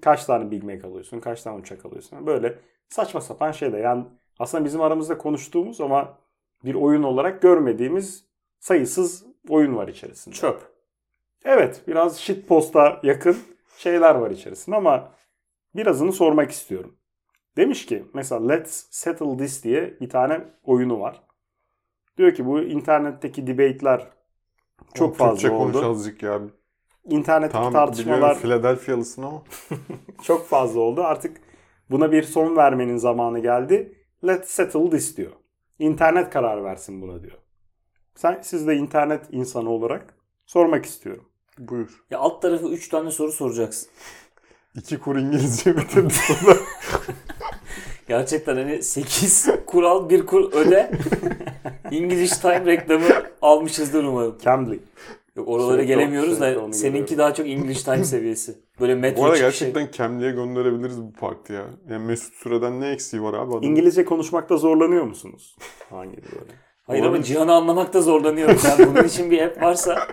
kaç 0.01 0.25
tane 0.25 0.51
Big 0.51 0.63
Mac 0.63 0.87
alıyorsun, 0.87 1.19
kaç 1.19 1.43
tane 1.43 1.59
uçak 1.61 1.85
alıyorsun. 1.85 2.27
Böyle 2.27 2.59
saçma 2.89 3.21
sapan 3.21 3.51
şeyler. 3.51 3.79
Yani 3.79 4.05
aslında 4.39 4.65
bizim 4.65 4.81
aramızda 4.81 5.17
konuştuğumuz 5.17 5.81
ama 5.81 6.17
bir 6.65 6.75
oyun 6.75 7.03
olarak 7.03 7.41
görmediğimiz 7.41 8.25
sayısız 8.59 9.25
oyun 9.49 9.75
var 9.75 9.87
içerisinde. 9.87 10.35
Çöp. 10.35 10.71
Evet, 11.45 11.81
biraz 11.87 12.17
shitpost'a 12.19 12.99
yakın 13.03 13.37
şeyler 13.77 14.15
var 14.15 14.31
içerisinde 14.31 14.75
ama 14.75 15.11
birazını 15.75 16.13
sormak 16.13 16.51
istiyorum. 16.51 16.95
Demiş 17.57 17.85
ki 17.85 18.05
mesela 18.13 18.47
Let's 18.47 18.85
Settle 18.89 19.37
This 19.37 19.63
diye 19.63 19.97
bir 20.01 20.09
tane 20.09 20.41
oyunu 20.63 20.99
var. 20.99 21.21
Diyor 22.17 22.33
ki 22.33 22.45
bu 22.45 22.61
internetteki 22.61 23.47
debate'ler 23.47 24.07
çok 24.93 25.07
Oğlum, 25.07 25.17
fazla 25.17 25.31
Türkçe 25.35 25.57
konuş 25.57 25.75
oldu. 25.75 25.89
azıcık 25.91 26.23
ya. 26.23 26.41
İnternetteki 27.09 27.53
Tamam 27.53 27.73
tartışmalar 27.73 28.39
Philadelphia'lısın 28.39 29.23
ama. 29.23 29.43
çok 30.23 30.47
fazla 30.47 30.79
oldu. 30.79 31.03
Artık 31.03 31.37
buna 31.89 32.11
bir 32.11 32.23
son 32.23 32.55
vermenin 32.55 32.97
zamanı 32.97 33.39
geldi. 33.39 33.97
Let's 34.27 34.49
settle 34.51 34.89
this 34.89 35.17
diyor. 35.17 35.31
İnternet 35.79 36.29
karar 36.29 36.63
versin 36.63 37.01
buna 37.01 37.21
diyor. 37.23 37.37
Sen 38.15 38.39
siz 38.43 38.67
de 38.67 38.75
internet 38.75 39.25
insanı 39.31 39.69
olarak 39.69 40.13
sormak 40.45 40.85
istiyorum. 40.85 41.25
Buyur. 41.57 42.03
Ya 42.09 42.19
alt 42.19 42.41
tarafı 42.41 42.67
3 42.67 42.89
tane 42.89 43.11
soru 43.11 43.31
soracaksın. 43.31 43.89
İki 44.75 44.99
kur 44.99 45.15
İngilizce 45.15 45.77
bitirdi 45.77 46.13
sonra. 46.13 46.55
Gerçekten 48.07 48.55
hani 48.55 48.83
8 48.83 49.49
kural 49.65 50.09
bir 50.09 50.25
kur 50.25 50.53
öde. 50.53 50.91
English 51.91 52.37
Time 52.37 52.65
reklamı 52.65 53.05
almışızdır 53.41 54.03
umarım. 54.03 54.37
Cambly. 54.43 54.79
Yok 55.35 55.47
oralara 55.47 55.71
Sürekli- 55.73 55.87
gelemiyoruz 55.87 56.37
sürekli 56.37 56.55
da 56.61 56.73
seninki 56.73 56.91
görüyorum. 56.91 57.17
daha 57.17 57.33
çok 57.33 57.47
English 57.47 57.83
Time 57.83 58.03
seviyesi. 58.03 58.55
Böyle 58.79 58.95
Bu 58.95 58.99
metro 58.99 59.23
arada 59.23 59.35
çıkışı. 59.37 59.65
gerçekten 59.65 59.91
Cambly'e 59.97 60.31
gönderebiliriz 60.31 61.01
bu 61.01 61.13
parti 61.13 61.53
ya. 61.53 61.65
Yani 61.89 62.05
Mesut 62.05 62.33
Süre'den 62.33 62.81
ne 62.81 62.89
eksiği 62.89 63.23
var 63.23 63.33
abi 63.33 63.51
adamın? 63.51 63.61
İngilizce 63.61 64.05
konuşmakta 64.05 64.57
zorlanıyor 64.57 65.03
musunuz? 65.03 65.55
Hangi 65.89 66.17
böyle? 66.17 66.51
Hayır 66.87 67.03
ama. 67.03 67.23
Cihan'ı 67.23 67.53
anlamakta 67.53 68.01
zorlanıyorum. 68.01 68.57
Yani 68.63 68.87
bunun 68.87 69.03
için 69.03 69.31
bir 69.31 69.41
app 69.41 69.61
varsa 69.61 70.07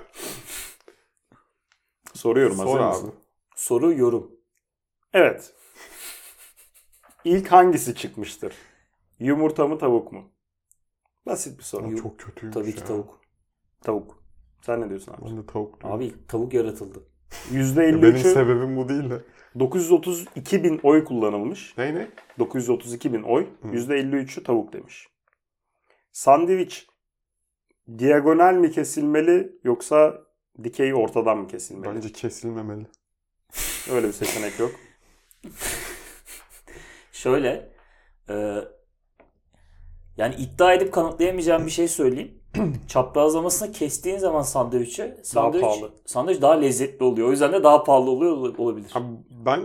Soruyorum 2.15 2.57
Sor 2.57 2.81
abi. 2.81 2.97
soru 3.57 3.93
yorum. 3.93 4.31
Evet. 5.13 5.53
İlk 7.29 7.53
hangisi 7.53 7.95
çıkmıştır? 7.95 8.55
Yumurta 9.19 9.67
mı 9.67 9.79
tavuk 9.79 10.13
mu? 10.13 10.25
Basit 11.27 11.59
bir 11.59 11.63
soru. 11.65 11.85
Ama 11.85 11.97
çok 11.97 12.19
kötüymüş 12.19 12.55
Tabii 12.55 12.75
ki 12.75 12.81
ya. 12.81 12.87
tavuk. 12.87 13.21
Tavuk. 13.81 14.23
Sen 14.63 14.81
ne 14.81 14.89
diyorsun 14.89 15.13
abi? 15.13 15.25
Ben 15.25 15.37
de 15.37 15.47
tavuk 15.47 15.81
diyorum. 15.81 15.97
Abi 15.99 16.27
tavuk 16.29 16.55
yaratıldı. 16.55 16.99
Ya 17.53 17.61
Benim 17.77 18.01
%53'ü 18.01 18.33
sebebim 18.33 18.77
bu 18.77 18.89
değil 18.89 19.11
de. 19.11 19.21
932 19.59 20.65
bin 20.65 20.81
oy 20.83 21.05
kullanılmış. 21.05 21.75
Ne 21.79 21.95
ne? 21.95 22.09
932 22.39 23.13
bin 23.13 23.23
oy. 23.23 23.47
Hı. 23.63 23.69
%53'ü 23.69 24.43
tavuk 24.43 24.73
demiş. 24.73 25.09
Sandviç 26.13 26.87
diagonal 27.99 28.55
mi 28.55 28.71
kesilmeli 28.71 29.53
yoksa 29.65 30.23
dikey 30.65 30.95
ortadan 30.95 31.39
mı 31.39 31.49
kesilmeli? 31.49 31.95
Bence 31.95 32.13
kesilmemeli. 32.13 32.87
Öyle 33.91 34.09
bir 34.09 34.13
seçenek 34.13 34.59
yok. 34.59 34.71
Şöyle 37.19 37.69
e, 38.29 38.65
yani 40.17 40.35
iddia 40.35 40.73
edip 40.73 40.93
kanıtlayamayacağım 40.93 41.67
bir 41.67 41.71
şey 41.71 41.89
söyleyeyim. 41.89 42.43
Çaprazlamasını 42.89 43.73
kestiğin 43.73 44.19
zaman 44.19 44.43
sandviçi 44.43 45.17
sandviç, 45.23 45.63
pahalı. 45.63 45.93
sandviç 46.07 46.43
daha 46.43 46.53
lezzetli 46.53 47.05
oluyor. 47.05 47.29
O 47.29 47.31
yüzden 47.31 47.53
de 47.53 47.65
daha 47.65 47.85
pahalı 47.85 48.11
oluyor 48.11 48.59
olabilir. 48.59 48.93
Abi 48.95 49.07
ben 49.47 49.61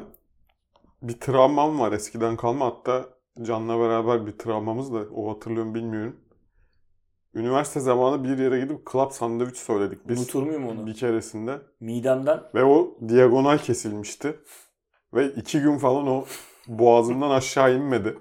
bir 1.01 1.19
travmam 1.19 1.79
var 1.79 1.91
eskiden 1.91 2.35
kalma. 2.37 2.65
Hatta 2.65 3.05
Can'la 3.41 3.79
beraber 3.79 4.25
bir 4.25 4.37
travmamız 4.37 4.93
da 4.93 5.05
o 5.15 5.35
hatırlıyorum 5.35 5.75
bilmiyorum. 5.75 6.15
Üniversite 7.33 7.79
zamanı 7.79 8.23
bir 8.23 8.37
yere 8.37 8.59
gidip 8.59 8.91
club 8.91 9.11
sandviç 9.11 9.57
söyledik 9.57 9.99
biz. 10.07 10.19
Unutur 10.19 10.43
muyum 10.43 10.67
onu? 10.67 10.87
Bir 10.87 10.93
keresinde. 10.93 11.61
Midemden 11.79 12.43
Ve 12.55 12.63
o 12.63 12.97
diagonal 13.09 13.57
kesilmişti. 13.57 14.39
Ve 15.13 15.27
iki 15.27 15.59
gün 15.59 15.77
falan 15.77 16.07
o 16.07 16.25
boğazımdan 16.67 17.29
aşağı 17.29 17.75
inmedi. 17.75 18.17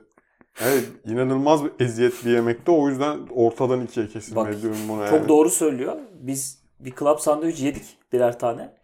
Evet, 0.61 0.85
inanılmaz 1.07 1.65
bir 1.65 1.71
eziyet 1.81 2.25
bir 2.25 2.31
yemekti. 2.31 2.71
O 2.71 2.89
yüzden 2.89 3.19
ortadan 3.31 3.85
ikiye 3.85 4.07
kesilme 4.07 4.37
Bak, 4.37 4.63
diyorum 4.63 4.79
buna 4.89 5.07
çok 5.09 5.19
yani. 5.19 5.29
doğru 5.29 5.51
söylüyor. 5.51 5.97
Biz 6.21 6.63
bir 6.81 6.95
club 6.97 7.19
sandviç 7.19 7.61
yedik 7.61 7.85
birer 8.13 8.39
tane. 8.39 8.75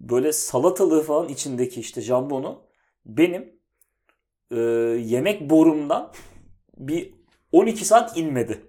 Böyle 0.00 0.32
salatalığı 0.32 1.02
falan 1.02 1.28
içindeki 1.28 1.80
işte 1.80 2.00
jambonu 2.00 2.62
benim 3.06 3.52
e, 4.50 4.56
yemek 5.00 5.50
borumdan 5.50 6.12
bir 6.78 7.14
12 7.52 7.84
saat 7.84 8.16
inmedi. 8.16 8.60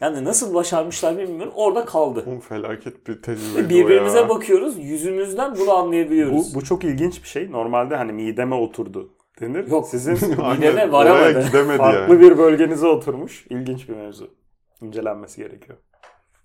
Yani 0.00 0.24
nasıl 0.24 0.54
başarmışlar 0.54 1.18
bilmiyorum. 1.18 1.52
Orada 1.56 1.84
kaldı. 1.84 2.24
Oğlum 2.26 2.40
felaket 2.40 3.06
bir 3.06 3.18
o 3.56 3.70
birbirimize 3.70 4.18
ya. 4.18 4.28
bakıyoruz. 4.28 4.78
Yüzümüzden 4.78 5.54
bunu 5.56 5.66
Bu, 5.66 5.72
anlayabiliyoruz. 5.72 6.54
bu 6.54 6.64
çok 6.64 6.84
ilginç 6.84 7.22
bir 7.22 7.28
şey. 7.28 7.52
Normalde 7.52 7.96
hani 7.96 8.12
mideme 8.12 8.54
oturdu 8.54 9.10
denir. 9.40 9.66
Yok. 9.70 9.88
Sizin 9.88 10.12
Mideme 10.30 10.92
varamadı. 10.92 11.46
gidemedi 11.46 11.78
farklı 11.78 12.14
yani. 12.14 12.20
bir 12.20 12.38
bölgenize 12.38 12.86
oturmuş. 12.86 13.46
İlginç 13.50 13.88
bir 13.88 13.94
mevzu. 13.94 14.34
İncelenmesi 14.82 15.42
gerekiyor. 15.42 15.78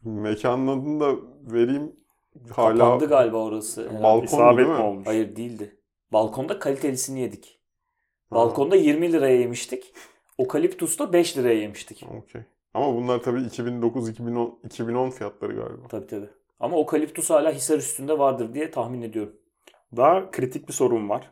Mekanın 0.03 0.67
adını 0.67 0.99
da 0.99 1.15
vereyim. 1.53 1.95
Hala 2.51 2.77
Kapandı 2.77 3.08
galiba 3.10 3.38
orası. 3.38 3.89
Balkon 4.03 4.25
İsabet 4.25 4.58
değil 4.58 4.77
mi 4.77 4.84
olmuş? 4.84 5.08
Hayır 5.08 5.36
değildi. 5.36 5.77
Balkonda 6.13 6.60
kalitelisini 6.60 7.19
yedik. 7.21 7.60
Ha, 8.29 8.36
Balkonda 8.36 8.75
20 8.75 9.12
liraya 9.12 9.39
yemiştik. 9.39 9.93
Okaliptus'ta 10.38 11.13
5 11.13 11.38
liraya 11.38 11.60
yemiştik. 11.60 12.05
Okey. 12.23 12.41
Ama 12.73 12.95
bunlar 12.95 13.23
tabii 13.23 13.39
2009-2010 13.39 14.51
2010 14.65 15.10
fiyatları 15.10 15.53
galiba. 15.55 15.88
Tabii 15.89 16.08
tabii. 16.08 16.29
Ama 16.60 16.77
okaliptus 16.77 17.29
hala 17.29 17.51
Hisar 17.51 17.77
üstünde 17.77 18.19
vardır 18.19 18.53
diye 18.53 18.71
tahmin 18.71 19.01
ediyorum. 19.01 19.36
Daha 19.95 20.31
kritik 20.31 20.67
bir 20.67 20.73
sorun 20.73 21.10
var. 21.10 21.31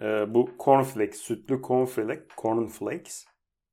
Ee, 0.00 0.34
bu 0.34 0.50
cornflakes, 0.64 1.20
sütlü 1.20 1.62
cornflakes, 1.62 2.24
cornflakes 2.42 3.24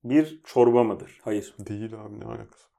bir 0.03 0.41
çorba 0.43 0.84
mıdır? 0.84 1.19
Hayır. 1.23 1.55
Değil 1.60 1.93
abi 1.93 2.19
ne 2.19 2.25
alakası. 2.25 2.69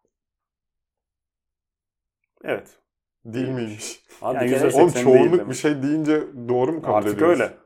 Evet. 2.44 2.78
Değil 3.24 3.46
Değilmiş. 3.46 3.64
miymiş? 3.64 4.02
Abi 4.22 4.36
Yani 4.36 4.50
kere 4.50 4.76
Oğlum 4.76 4.94
değil 4.94 5.04
çoğunluk 5.04 5.48
bir 5.50 5.54
şey 5.54 5.82
deyince 5.82 6.22
doğru 6.48 6.72
mu 6.72 6.82
kabul 6.82 6.94
Artık 6.94 7.14
ediyoruz? 7.14 7.40
öyle. 7.40 7.56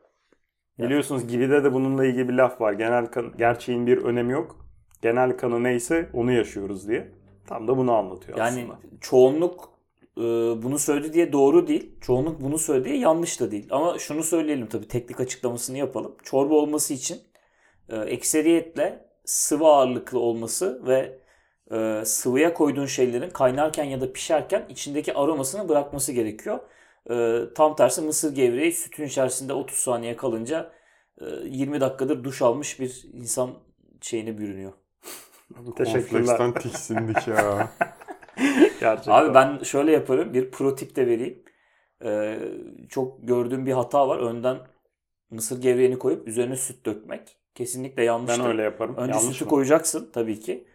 Biliyorsunuz 0.78 1.26
Gibi'de 1.28 1.64
de 1.64 1.72
bununla 1.72 2.04
ilgili 2.06 2.28
bir 2.28 2.34
laf 2.34 2.60
var. 2.60 2.72
Genel 2.72 3.06
kan- 3.06 3.37
gerçeğin 3.37 3.87
bir 3.87 3.98
önemi 3.98 4.32
yok. 4.32 4.66
Genel 5.02 5.37
kanı 5.37 5.62
neyse 5.62 6.10
onu 6.12 6.32
yaşıyoruz 6.32 6.88
diye. 6.88 7.12
Tam 7.46 7.68
da 7.68 7.76
bunu 7.76 7.92
anlatıyor 7.92 8.38
yani 8.38 8.48
aslında. 8.48 8.78
çoğunluk 9.00 9.73
e, 10.16 10.22
bunu 10.62 10.79
söyledi 10.79 11.12
diye 11.12 11.33
doğru 11.33 11.66
değil. 11.66 11.90
Çoğunluk 12.00 12.40
bunu 12.40 12.59
söyledi 12.59 12.85
diye 12.88 12.98
yanlış 12.98 13.40
da 13.40 13.50
değil. 13.50 13.66
Ama 13.70 13.98
şunu 13.98 14.22
söyleyelim 14.22 14.66
tabii 14.66 14.88
teknik 14.88 15.20
açıklamasını 15.20 15.79
yapalım. 15.79 16.16
Çorba 16.22 16.55
olması 16.55 16.94
için 16.94 17.20
e, 17.88 17.96
ekseriyetle 17.96 19.07
sıvı 19.24 19.66
ağırlıklı 19.66 20.18
olması 20.18 20.87
ve 20.87 21.18
e, 21.72 22.05
sıvıya 22.05 22.55
koyduğun 22.55 22.87
şeylerin 22.87 23.31
kaynarken 23.31 23.85
ya 23.85 24.00
da 24.00 24.12
pişerken 24.12 24.66
içindeki 24.68 25.14
aromasını 25.14 25.68
bırakması 25.68 26.12
gerekiyor. 26.12 26.59
E, 27.11 27.40
tam 27.55 27.77
tersi 27.77 28.00
mısır 28.00 28.35
gevreği 28.35 28.72
sütün 28.72 29.05
içerisinde 29.05 29.53
30 29.53 29.79
saniye 29.79 30.16
kalınca 30.16 30.72
e, 31.20 31.24
20 31.44 31.81
dakikadır 31.81 32.24
duş 32.24 32.42
almış 32.42 32.81
bir 32.81 33.05
insan 33.12 33.50
şeyine 34.00 34.38
bürünüyor. 34.38 34.72
Teşekkürler. 35.77 36.24
Cornflakes'ten 36.24 36.55
tiksindik 36.55 37.29
ya. 37.29 37.70
Gerçekten. 38.80 39.12
Abi 39.12 39.34
ben 39.34 39.62
şöyle 39.62 39.92
yaparım. 39.92 40.34
Bir 40.34 40.50
pro 40.50 40.74
tip 40.74 40.96
de 40.96 41.06
vereyim. 41.06 41.42
Ee, 42.04 42.38
çok 42.88 43.28
gördüğüm 43.28 43.66
bir 43.66 43.72
hata 43.72 44.08
var. 44.08 44.18
Önden 44.18 44.56
mısır 45.30 45.62
gevreğini 45.62 45.98
koyup 45.98 46.28
üzerine 46.28 46.56
süt 46.56 46.86
dökmek. 46.86 47.36
Kesinlikle 47.54 47.96
ben 47.96 48.02
yanlıştır. 48.02 48.44
öyle 48.44 48.62
yaparım. 48.62 48.96
Önce 48.96 49.12
Yanlış 49.12 49.32
sütü 49.32 49.44
mı? 49.44 49.50
koyacaksın 49.50 50.10
tabii 50.12 50.40
ki. 50.40 50.66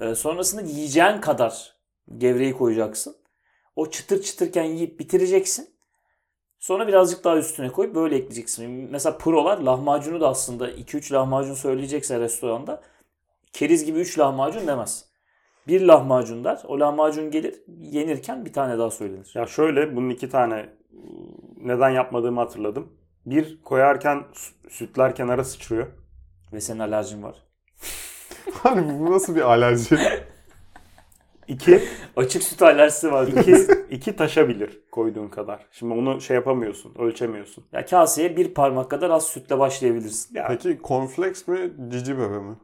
Ee, 0.00 0.14
sonrasında 0.14 0.62
yiyeceğin 0.62 1.20
kadar 1.20 1.76
gevreği 2.18 2.52
koyacaksın. 2.52 3.16
O 3.76 3.90
çıtır 3.90 4.22
çıtırken 4.22 4.64
yiyip 4.64 5.00
bitireceksin. 5.00 5.68
Sonra 6.58 6.88
birazcık 6.88 7.24
daha 7.24 7.36
üstüne 7.36 7.68
koyup 7.68 7.94
böyle 7.94 8.16
ekleyeceksin. 8.16 8.70
Mesela 8.90 9.18
prolar 9.18 9.58
lahmacunu 9.58 10.20
da 10.20 10.28
aslında 10.28 10.70
2-3 10.70 11.12
lahmacun 11.12 11.54
söyleyecekse 11.54 12.20
restoranda 12.20 12.82
keriz 13.52 13.84
gibi 13.84 13.98
3 13.98 14.18
lahmacun 14.18 14.66
demez. 14.66 15.04
Bir 15.68 15.80
lahmacun 15.80 16.44
der. 16.44 16.62
O 16.68 16.80
lahmacun 16.80 17.30
gelir 17.30 17.54
yenirken 17.80 18.44
bir 18.44 18.52
tane 18.52 18.78
daha 18.78 18.90
söylenir. 18.90 19.32
Ya 19.34 19.46
şöyle 19.46 19.96
bunun 19.96 20.10
iki 20.10 20.28
tane 20.28 20.68
neden 21.56 21.90
yapmadığımı 21.90 22.40
hatırladım. 22.40 22.92
Bir 23.26 23.62
koyarken 23.62 24.16
sü- 24.34 24.70
sütler 24.70 25.14
kenara 25.14 25.44
sıçrıyor. 25.44 25.86
Ve 26.52 26.60
senin 26.60 26.78
alerjin 26.78 27.22
var. 27.22 27.36
Hani 28.52 28.98
bu 29.00 29.10
nasıl 29.12 29.36
bir 29.36 29.40
alerji? 29.40 29.98
İki, 31.48 31.82
Açık 32.16 32.42
süt 32.42 32.62
alerjisi 32.62 33.12
var. 33.12 33.26
iki, 33.26 33.56
iki 33.90 34.16
taşabilir 34.16 34.80
koyduğun 34.92 35.28
kadar. 35.28 35.66
Şimdi 35.70 35.94
onu 35.94 36.20
şey 36.20 36.34
yapamıyorsun, 36.34 36.94
ölçemiyorsun. 36.98 37.64
ya 37.72 37.86
kaseye 37.86 38.36
bir 38.36 38.54
parmak 38.54 38.90
kadar 38.90 39.10
az 39.10 39.24
sütle 39.26 39.58
başlayabilirsin. 39.58 40.34
Ya 40.34 40.46
Peki 40.48 40.80
cornflakes 40.84 41.48
mi 41.48 41.72
cici 41.88 42.18
bebe 42.18 42.38
mi? 42.38 42.56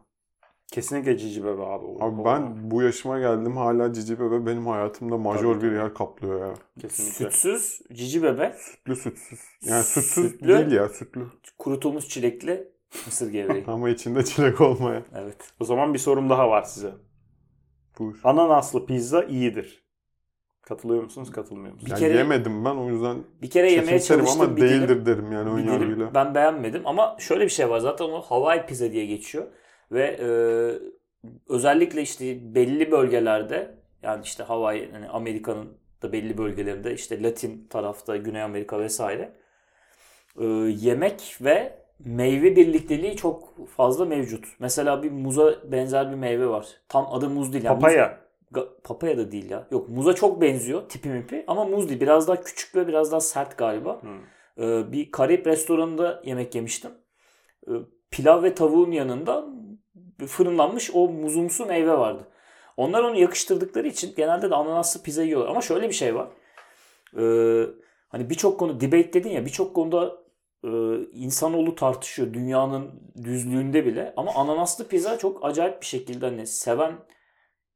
Kesinlikle 0.72 1.18
cici 1.18 1.44
bebe 1.44 1.62
abi. 1.62 1.84
O- 1.84 2.04
Abi 2.04 2.20
o- 2.20 2.24
ben 2.24 2.70
bu 2.70 2.82
yaşıma 2.82 3.18
geldim 3.18 3.56
hala 3.56 3.92
cici 3.92 4.20
bebe 4.20 4.46
benim 4.46 4.66
hayatımda 4.66 5.16
majör 5.18 5.54
Tabii, 5.54 5.62
bir 5.62 5.68
tabii. 5.68 5.76
yer 5.78 5.94
kaplıyor 5.94 6.40
ya. 6.46 6.54
kesinlikle. 6.80 7.30
Sütsüz 7.30 7.80
cici 7.92 8.22
bebe, 8.22 8.56
Sütlü 8.58 8.96
sütsüz. 8.96 9.40
Yani 9.66 9.82
sütsüz 9.82 10.30
Sütlü. 10.32 10.48
değil 10.48 10.70
ya 10.72 10.88
sütlü. 10.88 11.26
kurutulmuş 11.58 12.08
çilekli 12.08 12.68
mısır 13.06 13.30
gevreği. 13.30 13.64
Ama 13.66 13.88
içinde 13.90 14.24
çilek 14.24 14.60
olmayan. 14.60 15.02
evet. 15.14 15.36
O 15.60 15.64
zaman 15.64 15.94
bir 15.94 15.98
sorum 15.98 16.30
daha 16.30 16.50
var 16.50 16.62
size. 16.62 16.92
Buyur. 17.98 18.20
Ananaslı 18.24 18.86
pizza 18.86 19.22
iyidir. 19.24 19.88
Katılıyor 20.62 21.02
musunuz, 21.02 21.30
katılmıyor 21.30 21.74
musunuz? 21.74 21.90
Yani 21.92 22.00
kere- 22.00 22.16
yemedim 22.18 22.64
ben 22.64 22.74
o 22.74 22.90
yüzden 22.90 23.16
Bir 23.42 23.50
kere 23.50 23.72
yemeye 23.72 24.00
çalıştım 24.00 24.40
ama 24.40 24.56
bir 24.56 24.62
dilim. 24.62 24.80
değildir 24.88 25.06
derim 25.06 25.32
yani 25.32 25.50
ön 25.50 25.56
Bir 25.56 25.62
dilim 25.62 25.72
yargıyla. 25.80 26.14
ben 26.14 26.34
beğenmedim 26.34 26.82
ama 26.86 27.16
şöyle 27.18 27.44
bir 27.44 27.48
şey 27.50 27.70
var 27.70 27.78
zaten 27.78 28.04
o 28.04 28.20
Hawaii 28.20 28.66
pizza 28.66 28.92
diye 28.92 29.06
geçiyor 29.06 29.46
ve 29.92 30.16
e, 30.20 30.28
özellikle 31.48 32.02
işte 32.02 32.54
belli 32.54 32.90
bölgelerde 32.90 33.74
yani 34.02 34.22
işte 34.24 34.42
Hawaii 34.42 34.92
hani 34.92 35.08
Amerika'nın 35.08 35.68
da 36.02 36.12
belli 36.12 36.38
bölgelerinde 36.38 36.94
işte 36.94 37.22
Latin 37.22 37.66
tarafta 37.70 38.16
Güney 38.16 38.42
Amerika 38.42 38.78
vesaire 38.80 39.32
e, 40.40 40.44
yemek 40.80 41.36
ve 41.40 41.78
meyve 41.98 42.56
birlikteliği 42.56 43.16
çok 43.16 43.68
fazla 43.76 44.04
mevcut. 44.04 44.44
Mesela 44.58 45.02
bir 45.02 45.10
muza 45.10 45.54
benzer 45.72 46.10
bir 46.10 46.16
meyve 46.16 46.48
var. 46.48 46.66
Tam 46.88 47.06
adı 47.12 47.30
muz 47.30 47.52
değil. 47.52 47.64
Yani 47.64 47.74
muz- 47.74 47.80
Papaya. 47.82 48.20
Ga- 48.52 48.68
papaya 48.84 49.18
da 49.18 49.32
değil 49.32 49.50
ya. 49.50 49.66
Yok 49.70 49.88
muza 49.88 50.14
çok 50.14 50.40
benziyor 50.40 50.88
tipi 50.88 51.08
mipi 51.08 51.44
ama 51.46 51.64
muz 51.64 51.88
değil. 51.88 52.00
Biraz 52.00 52.28
daha 52.28 52.42
küçük 52.42 52.76
ve 52.76 52.88
biraz 52.88 53.12
daha 53.12 53.20
sert 53.20 53.58
galiba. 53.58 54.02
Hı. 54.02 54.08
Ee, 54.64 54.92
bir 54.92 55.10
Karayip 55.10 55.46
restoranında 55.46 56.22
yemek 56.24 56.54
yemiştim. 56.54 56.90
Ee, 57.68 57.72
pilav 58.10 58.42
ve 58.42 58.54
tavuğun 58.54 58.90
yanında 58.90 59.46
fırınlanmış 60.26 60.90
o 60.94 61.08
muzumsu 61.08 61.66
meyve 61.66 61.98
vardı. 61.98 62.28
Onlar 62.76 63.02
onu 63.02 63.16
yakıştırdıkları 63.16 63.88
için 63.88 64.14
genelde 64.16 64.50
de 64.50 64.54
ananaslı 64.54 65.02
pizza 65.02 65.22
yiyorlar. 65.22 65.48
Ama 65.48 65.60
şöyle 65.60 65.88
bir 65.88 65.94
şey 65.94 66.14
var. 66.14 66.28
Ee, 67.18 67.66
hani 68.08 68.30
birçok 68.30 68.58
konu 68.58 68.80
debate 68.80 69.12
dedin 69.12 69.30
ya 69.30 69.44
birçok 69.44 69.74
konuda 69.74 70.18
e, 70.64 70.68
insanoğlu 71.12 71.74
tartışıyor 71.74 72.34
dünyanın 72.34 73.12
düzlüğünde 73.24 73.86
bile. 73.86 74.14
Ama 74.16 74.34
ananaslı 74.34 74.88
pizza 74.88 75.18
çok 75.18 75.44
acayip 75.44 75.80
bir 75.80 75.86
şekilde 75.86 76.26
hani 76.26 76.46
seven 76.46 76.98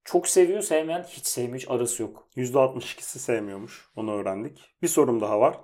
çok 0.05 0.29
seviyor, 0.29 0.63
sevmeyen 0.63 1.03
hiç 1.03 1.27
sevmiyor, 1.27 1.59
hiç 1.59 1.71
arası 1.71 2.03
yok. 2.03 2.29
%62'si 2.37 3.19
sevmiyormuş. 3.19 3.89
Onu 3.97 4.13
öğrendik. 4.13 4.75
Bir 4.83 4.89
sorum 4.89 5.21
daha 5.21 5.41
var. 5.41 5.61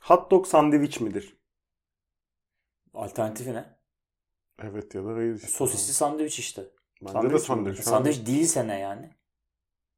Hot 0.00 0.30
dog 0.30 0.46
sandviç 0.46 1.00
midir? 1.00 1.36
Alternatifi 2.94 3.54
ne? 3.54 3.75
Evet 4.62 4.94
ya 4.94 5.04
da 5.04 5.14
hayır 5.14 5.34
işte. 5.34 5.48
Sosisli 5.48 5.92
sandviç 5.92 6.38
işte. 6.38 6.64
Bence 7.02 7.12
Sandviç 7.12 7.30
de 7.30 7.34
mi? 7.34 7.40
sandviç. 7.40 7.78
An- 7.78 7.82
Sandviç 7.82 8.26
değilse 8.26 8.68
ne 8.68 8.78
yani? 8.78 9.10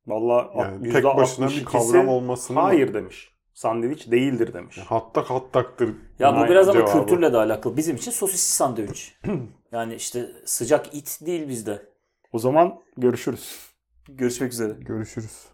Vallahi 0.07 0.59
Yani 0.59 0.87
%62'si 0.87 0.93
tek 0.93 1.05
başına 1.17 1.51
bir 1.51 1.65
kavram 1.65 2.09
olmasını 2.09 2.61
hayır 2.61 2.95
demiş. 2.95 3.33
Sandviç 3.55 4.11
değildir 4.11 4.55
demiş. 4.55 4.79
Hattak 4.79 5.31
hattaktır. 5.31 5.95
Ya 6.19 6.37
bu 6.37 6.51
biraz 6.51 6.69
ama 6.69 6.79
cevabı. 6.81 7.07
kültürle 7.07 7.33
de 7.33 7.37
alakalı. 7.37 7.77
Bizim 7.77 7.97
için 7.97 8.11
sosisli 8.11 8.53
sandviç. 8.53 9.15
yani 9.73 9.95
işte 9.95 10.31
sıcak 10.45 10.95
it 10.95 11.19
değil 11.27 11.49
bizde. 11.49 11.87
O 12.33 12.39
zaman 12.39 12.81
görüşürüz. 12.97 13.59
Görüşmek 14.09 14.53
üzere. 14.53 14.73
Görüşürüz. 14.81 15.47